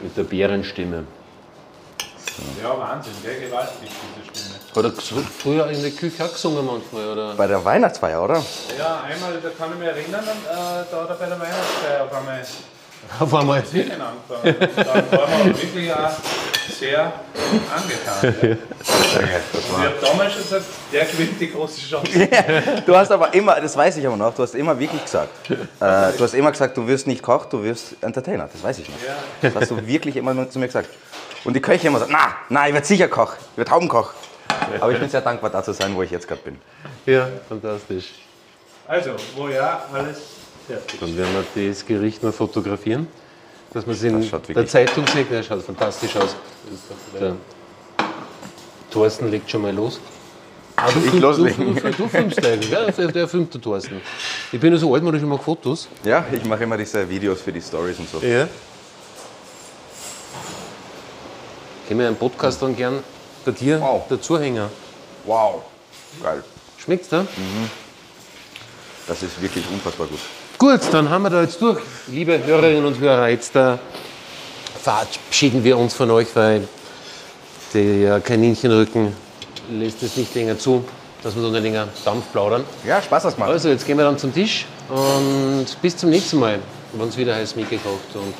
Mit 0.00 0.16
der 0.16 0.22
Bärenstimme. 0.24 1.04
Ja, 2.62 2.78
Wahnsinn, 2.78 3.12
gell? 3.22 3.40
gewaltig 3.40 3.74
diese 3.80 4.28
Stimme. 4.30 4.56
Hat 4.76 4.84
er 4.84 5.22
früher 5.42 5.68
in 5.70 5.80
der 5.82 5.90
Küche 5.90 6.24
auch 6.24 6.32
gesungen 6.32 6.66
manchmal, 6.66 7.08
oder? 7.08 7.34
Bei 7.34 7.46
der 7.46 7.64
Weihnachtsfeier, 7.64 8.22
oder? 8.22 8.44
Ja, 8.78 9.00
einmal, 9.04 9.40
da 9.42 9.48
kann 9.50 9.70
ich 9.72 9.78
mich 9.78 9.88
erinnern, 9.88 10.22
äh, 10.22 10.84
da 10.90 11.00
hat 11.02 11.08
er 11.08 11.14
bei 11.16 11.26
der 11.26 11.40
Weihnachtsfeier 11.40 12.04
auf 12.04 12.12
einmal 12.12 12.42
Auf 13.18 13.34
einmal. 13.34 13.64
singen 13.64 13.92
angefangen. 13.92 14.56
Und 14.76 14.86
dann 14.86 15.12
waren 15.12 15.46
wir 15.46 15.62
wirklich 15.62 15.92
auch 15.92 16.10
sehr 16.72 17.12
angetan. 17.74 18.58
Ich 18.78 19.72
habe 19.72 19.94
damals 20.00 20.32
schon 20.32 20.42
gesagt, 20.42 20.64
der 20.92 21.04
gewinnt 21.04 21.40
die 21.40 21.50
große 21.50 21.80
Chance. 21.80 22.28
Du 22.86 22.96
hast 22.96 23.10
aber 23.10 23.32
immer, 23.34 23.60
das 23.60 23.76
weiß 23.76 23.96
ich 23.96 24.06
aber 24.06 24.16
noch, 24.16 24.34
du 24.34 24.42
hast 24.42 24.54
immer 24.54 24.78
wirklich 24.78 25.02
gesagt. 25.02 25.30
Äh, 25.50 25.56
du 25.80 26.20
hast 26.20 26.34
immer 26.34 26.50
gesagt, 26.50 26.76
du 26.76 26.86
wirst 26.86 27.06
nicht 27.06 27.22
Koch, 27.22 27.46
du 27.46 27.62
wirst 27.62 27.94
Entertainer. 28.00 28.48
Das 28.52 28.62
weiß 28.62 28.78
ich 28.80 28.88
noch. 28.88 28.96
Das 29.40 29.54
hast 29.54 29.70
du 29.70 29.86
wirklich 29.86 30.16
immer 30.16 30.34
nur 30.34 30.50
zu 30.50 30.58
mir 30.58 30.66
gesagt. 30.66 30.88
Und 31.44 31.54
die 31.54 31.60
Köche 31.60 31.86
immer 31.86 32.00
so, 32.00 32.06
na, 32.08 32.36
na, 32.48 32.66
ich 32.68 32.74
werde 32.74 32.86
sicher 32.86 33.08
Koch, 33.08 33.34
ich 33.52 33.58
werde 33.58 33.70
Haubenkoch. 33.70 34.12
Aber 34.80 34.92
ich 34.92 34.98
bin 34.98 35.08
sehr 35.08 35.20
dankbar, 35.20 35.50
da 35.50 35.62
zu 35.62 35.72
sein, 35.72 35.94
wo 35.94 36.02
ich 36.02 36.10
jetzt 36.10 36.26
gerade 36.26 36.40
bin. 36.42 36.58
Ja, 37.06 37.28
fantastisch. 37.48 38.06
Also, 38.88 39.10
wo 39.36 39.48
ja 39.48 39.84
alles 39.92 40.18
Dann 41.00 41.16
werden 41.16 41.44
wir 41.54 41.68
das 41.68 41.84
Gericht 41.86 42.22
mal 42.22 42.32
fotografieren, 42.32 43.08
dass 43.72 43.86
man 43.86 43.94
es 43.94 44.02
in 44.02 44.20
Das 44.20 44.42
der 44.48 44.66
Zeitung 44.66 45.06
sieht. 45.06 45.30
Der 45.30 45.42
schaut 45.42 45.62
fantastisch 45.62 46.16
aus. 46.16 46.34
Der 47.20 47.34
Thorsten 48.90 49.30
legt 49.30 49.50
schon 49.50 49.62
mal 49.62 49.74
los. 49.74 50.00
Ah, 50.76 50.90
du, 50.90 51.00
Ich 51.00 51.20
loslegen. 51.20 51.74
Du, 51.74 51.90
du, 51.90 52.08
filmst 52.08 52.44
eigentlich, 52.44 52.70
ja, 52.70 52.90
der, 52.90 53.08
der 53.08 53.28
filmt 53.28 53.52
der 53.54 53.60
Thorsten. 53.60 54.00
Ich 54.52 54.60
bin 54.60 54.72
ja 54.72 54.78
so 54.78 54.94
alt, 54.94 55.02
mache 55.02 55.16
ich 55.16 55.22
mal 55.22 55.38
Fotos. 55.38 55.88
Ja, 56.04 56.24
ich 56.30 56.44
mache 56.44 56.64
immer 56.64 56.76
diese 56.76 57.08
Videos 57.08 57.40
für 57.40 57.52
die 57.52 57.62
Stories 57.62 57.98
und 57.98 58.10
so. 58.10 58.18
Ja. 58.20 58.46
Können 61.88 62.00
wir 62.00 62.06
einen 62.08 62.16
Podcast 62.16 62.60
dann 62.60 62.76
gern 62.76 63.02
bei 63.44 63.52
dir 63.52 63.80
Wow. 63.80 64.02
dazuhängen? 64.08 64.68
Wow, 65.24 65.62
geil. 66.22 66.42
Schmeckt's 66.78 67.08
da? 67.08 67.26
Das 69.06 69.22
ist 69.22 69.40
wirklich 69.40 69.64
unfassbar 69.72 70.06
gut. 70.08 70.20
Gut, 70.58 70.80
dann 70.90 71.10
haben 71.10 71.22
wir 71.22 71.28
da 71.28 71.42
jetzt 71.42 71.60
durch. 71.60 71.80
Liebe 72.06 72.42
Hörerinnen 72.42 72.86
und 72.86 72.98
Hörer, 72.98 73.28
jetzt 73.28 73.54
äh, 73.56 73.76
verabschieden 74.82 75.62
wir 75.62 75.76
uns 75.76 75.92
von 75.92 76.10
euch, 76.10 76.28
weil 76.32 76.66
der 77.74 78.20
Kaninchenrücken 78.20 79.12
lässt 79.70 80.02
es 80.02 80.16
nicht 80.16 80.34
länger 80.34 80.58
zu, 80.58 80.82
dass 81.22 81.34
wir 81.34 81.42
so 81.42 81.48
eine 81.48 81.60
länger 81.60 81.88
Dampf 82.06 82.32
plaudern. 82.32 82.64
Ja, 82.86 83.02
Spaß 83.02 83.24
hast 83.24 83.34
gemacht. 83.34 83.50
Also, 83.50 83.68
jetzt 83.68 83.86
gehen 83.86 83.98
wir 83.98 84.06
dann 84.06 84.16
zum 84.16 84.32
Tisch 84.32 84.64
und 84.88 85.66
bis 85.82 85.94
zum 85.94 86.08
nächsten 86.08 86.38
Mal, 86.38 86.58
wenn 86.94 87.08
es 87.08 87.18
wieder 87.18 87.34
heißt 87.34 87.54
mitgekocht. 87.54 88.14
Und 88.14 88.32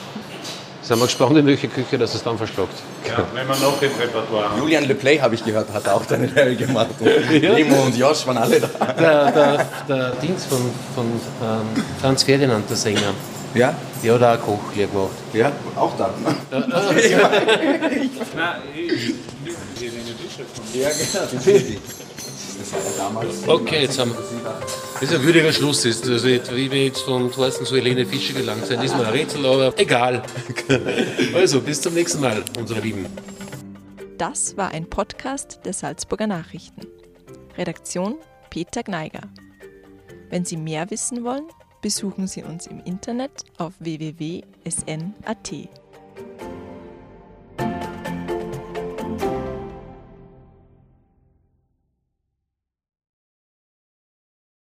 sind 0.87 0.99
wir 1.01 1.07
gespannt, 1.07 1.37
in 1.37 1.46
welche 1.46 1.66
Küche 1.68 1.99
das 1.99 2.14
es 2.14 2.22
dann 2.22 2.38
verschlagt. 2.38 2.75
Ja, 3.09 3.25
wenn 3.35 3.46
wir 3.49 3.57
noch 3.57 3.83
im 3.83 3.90
Repertoire 4.01 4.51
haben. 4.51 4.61
Julian 4.61 4.85
Le 4.85 4.94
Play, 4.94 5.18
habe 5.18 5.35
ich 5.35 5.44
gehört, 5.44 5.72
hat 5.72 5.88
auch 5.88 6.05
deine 6.07 6.27
Lehre 6.27 6.55
gemacht. 6.55 6.90
Und 7.01 7.31
Nemo 7.42 7.83
und 7.83 7.96
Josh 7.96 8.25
waren 8.27 8.38
alle 8.38 8.61
da. 8.61 8.68
Der, 8.68 9.33
der, 9.33 9.66
der 9.88 10.11
Dienst 10.22 10.46
von, 10.46 10.61
von 10.94 11.07
ähm, 11.42 11.83
Franz 12.01 12.22
Ferdinand, 12.22 12.70
der 12.70 12.77
Sänger, 12.77 13.14
Ja? 13.55 13.75
der 14.03 14.14
hat 14.14 14.40
auch 14.40 14.44
Kochlehre 14.44 14.88
gemacht. 14.88 15.11
Ja, 15.33 15.51
auch 15.75 15.96
da. 15.96 16.11
Nein, 16.51 16.64
ich, 16.96 17.05
ich, 17.05 17.12
ich, 18.94 19.94
ich, 20.72 20.81
Ja, 20.83 20.88
genau. 20.90 21.81
Das 22.58 22.72
war 22.72 22.80
ja 22.80 22.90
damals. 22.96 23.48
Okay, 23.48 23.82
jetzt 23.82 23.98
haben 23.98 24.10
wir. 24.10 24.60
Das 24.94 25.02
ist 25.02 25.14
ein 25.14 25.22
würdiger 25.22 25.52
Schluss. 25.52 25.84
Ist. 25.84 26.08
Also, 26.08 26.26
wie 26.26 26.70
wir 26.70 26.84
jetzt 26.86 27.00
von 27.00 27.30
Thorsten 27.30 27.64
zu 27.64 27.76
Helene 27.76 28.06
Fischer 28.06 28.34
gelangt 28.34 28.66
sind, 28.66 28.82
ist 28.82 28.96
mir 28.96 29.06
ein 29.06 29.12
Rätsel, 29.12 29.44
aber 29.44 29.72
egal. 29.78 30.22
Also, 31.34 31.60
bis 31.60 31.80
zum 31.80 31.94
nächsten 31.94 32.20
Mal, 32.20 32.42
unsere 32.58 32.80
Lieben. 32.80 33.06
Das 34.18 34.56
war 34.56 34.70
ein 34.70 34.88
Podcast 34.88 35.60
der 35.64 35.72
Salzburger 35.72 36.26
Nachrichten. 36.26 36.86
Redaktion 37.58 38.16
Peter 38.50 38.82
Gneiger. 38.82 39.22
Wenn 40.30 40.44
Sie 40.44 40.56
mehr 40.56 40.90
wissen 40.90 41.24
wollen, 41.24 41.48
besuchen 41.82 42.26
Sie 42.26 42.42
uns 42.42 42.66
im 42.66 42.80
Internet 42.80 43.44
auf 43.58 43.74
www.sn.at. 43.78 45.52